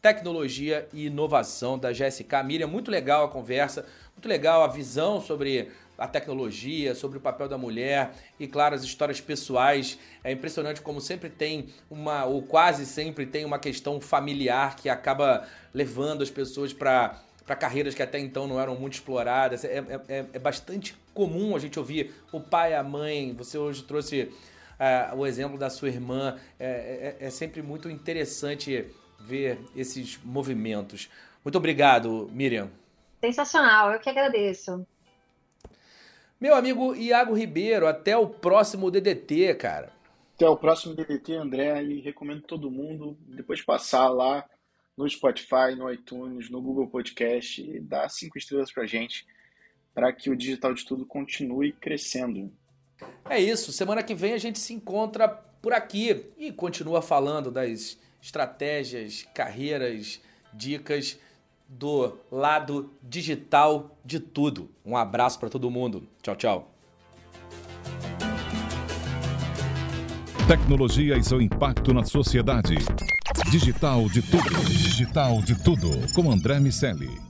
tecnologia 0.00 0.88
e 0.92 1.06
inovação 1.06 1.78
da 1.78 1.92
GSK. 1.92 2.42
Miriam, 2.44 2.66
muito 2.66 2.90
legal 2.90 3.24
a 3.24 3.28
conversa, 3.28 3.84
muito 4.14 4.28
legal 4.28 4.62
a 4.62 4.66
visão 4.66 5.20
sobre 5.20 5.68
a 5.98 6.08
tecnologia, 6.08 6.94
sobre 6.94 7.18
o 7.18 7.20
papel 7.20 7.46
da 7.46 7.58
mulher 7.58 8.12
e, 8.38 8.46
claro, 8.46 8.74
as 8.74 8.82
histórias 8.82 9.20
pessoais. 9.20 9.98
É 10.24 10.32
impressionante 10.32 10.80
como 10.80 11.00
sempre 11.00 11.28
tem 11.28 11.68
uma, 11.90 12.24
ou 12.24 12.42
quase 12.42 12.86
sempre 12.86 13.26
tem 13.26 13.44
uma 13.44 13.58
questão 13.58 14.00
familiar 14.00 14.76
que 14.76 14.88
acaba 14.88 15.46
levando 15.74 16.22
as 16.22 16.30
pessoas 16.30 16.72
para 16.72 17.20
para 17.50 17.56
carreiras 17.56 17.96
que 17.96 18.02
até 18.02 18.16
então 18.16 18.46
não 18.46 18.60
eram 18.60 18.76
muito 18.76 18.92
exploradas. 18.92 19.64
É, 19.64 19.78
é, 19.78 20.00
é, 20.08 20.26
é, 20.34 20.38
bastante 20.38 20.96
comum 21.12 21.56
a 21.56 21.58
gente 21.58 21.80
ouvir 21.80 22.14
o 22.30 22.40
pai, 22.40 22.74
a 22.74 22.82
mãe. 22.82 23.34
Você 23.36 23.58
hoje 23.58 23.82
trouxe 23.82 24.30
uh, 24.78 25.16
o 25.16 25.26
exemplo 25.26 25.58
da 25.58 25.68
sua 25.68 25.88
irmã. 25.88 26.36
É, 26.60 27.16
é, 27.20 27.26
é 27.26 27.30
sempre 27.30 27.60
muito 27.60 27.90
interessante 27.90 28.86
ver 29.20 29.58
esses 29.76 30.18
movimentos. 30.24 31.08
Muito 31.44 31.56
obrigado, 31.56 32.28
Miriam. 32.32 32.70
Sensacional, 33.20 33.92
eu 33.92 34.00
que 34.00 34.08
agradeço. 34.08 34.86
Meu 36.40 36.54
amigo 36.54 36.94
Iago 36.94 37.34
Ribeiro, 37.34 37.86
até 37.86 38.16
o 38.16 38.26
próximo 38.26 38.90
DDT, 38.90 39.54
cara. 39.56 39.92
Até 40.34 40.48
o 40.48 40.56
próximo 40.56 40.94
DDT, 40.94 41.34
André, 41.34 41.82
e 41.82 42.00
recomendo 42.00 42.40
todo 42.42 42.70
mundo 42.70 43.16
depois 43.28 43.60
passar 43.60 44.08
lá 44.08 44.48
no 44.96 45.08
Spotify, 45.08 45.74
no 45.76 45.92
iTunes, 45.92 46.48
no 46.48 46.62
Google 46.62 46.86
Podcast 46.88 47.62
e 47.62 47.78
dar 47.80 48.08
cinco 48.08 48.38
estrelas 48.38 48.72
pra 48.72 48.86
gente 48.86 49.26
para 49.94 50.12
que 50.12 50.30
o 50.30 50.36
Digital 50.36 50.72
de 50.72 50.84
Tudo 50.84 51.04
continue 51.04 51.72
crescendo. 51.72 52.50
É 53.28 53.38
isso, 53.38 53.72
semana 53.72 54.02
que 54.02 54.14
vem 54.14 54.32
a 54.32 54.38
gente 54.38 54.58
se 54.58 54.72
encontra 54.72 55.28
por 55.28 55.72
aqui 55.72 56.32
e 56.38 56.52
continua 56.52 57.02
falando 57.02 57.50
das 57.50 57.98
estratégias, 58.22 59.26
carreiras, 59.34 60.20
dicas 60.52 61.18
do 61.68 62.18
lado 62.30 62.90
digital 63.02 63.96
de 64.04 64.18
tudo. 64.18 64.70
Um 64.84 64.96
abraço 64.96 65.38
para 65.38 65.48
todo 65.48 65.70
mundo. 65.70 66.08
Tchau, 66.22 66.36
tchau. 66.36 66.74
Tecnologia 70.48 71.16
e 71.16 71.22
seu 71.22 71.40
impacto 71.40 71.94
na 71.94 72.02
sociedade. 72.02 72.74
Digital 73.50 74.08
de 74.08 74.20
tudo. 74.20 74.64
Digital 74.64 75.40
de 75.42 75.62
tudo. 75.62 75.90
Com 76.12 76.30
André 76.30 76.58
Miscelli. 76.58 77.29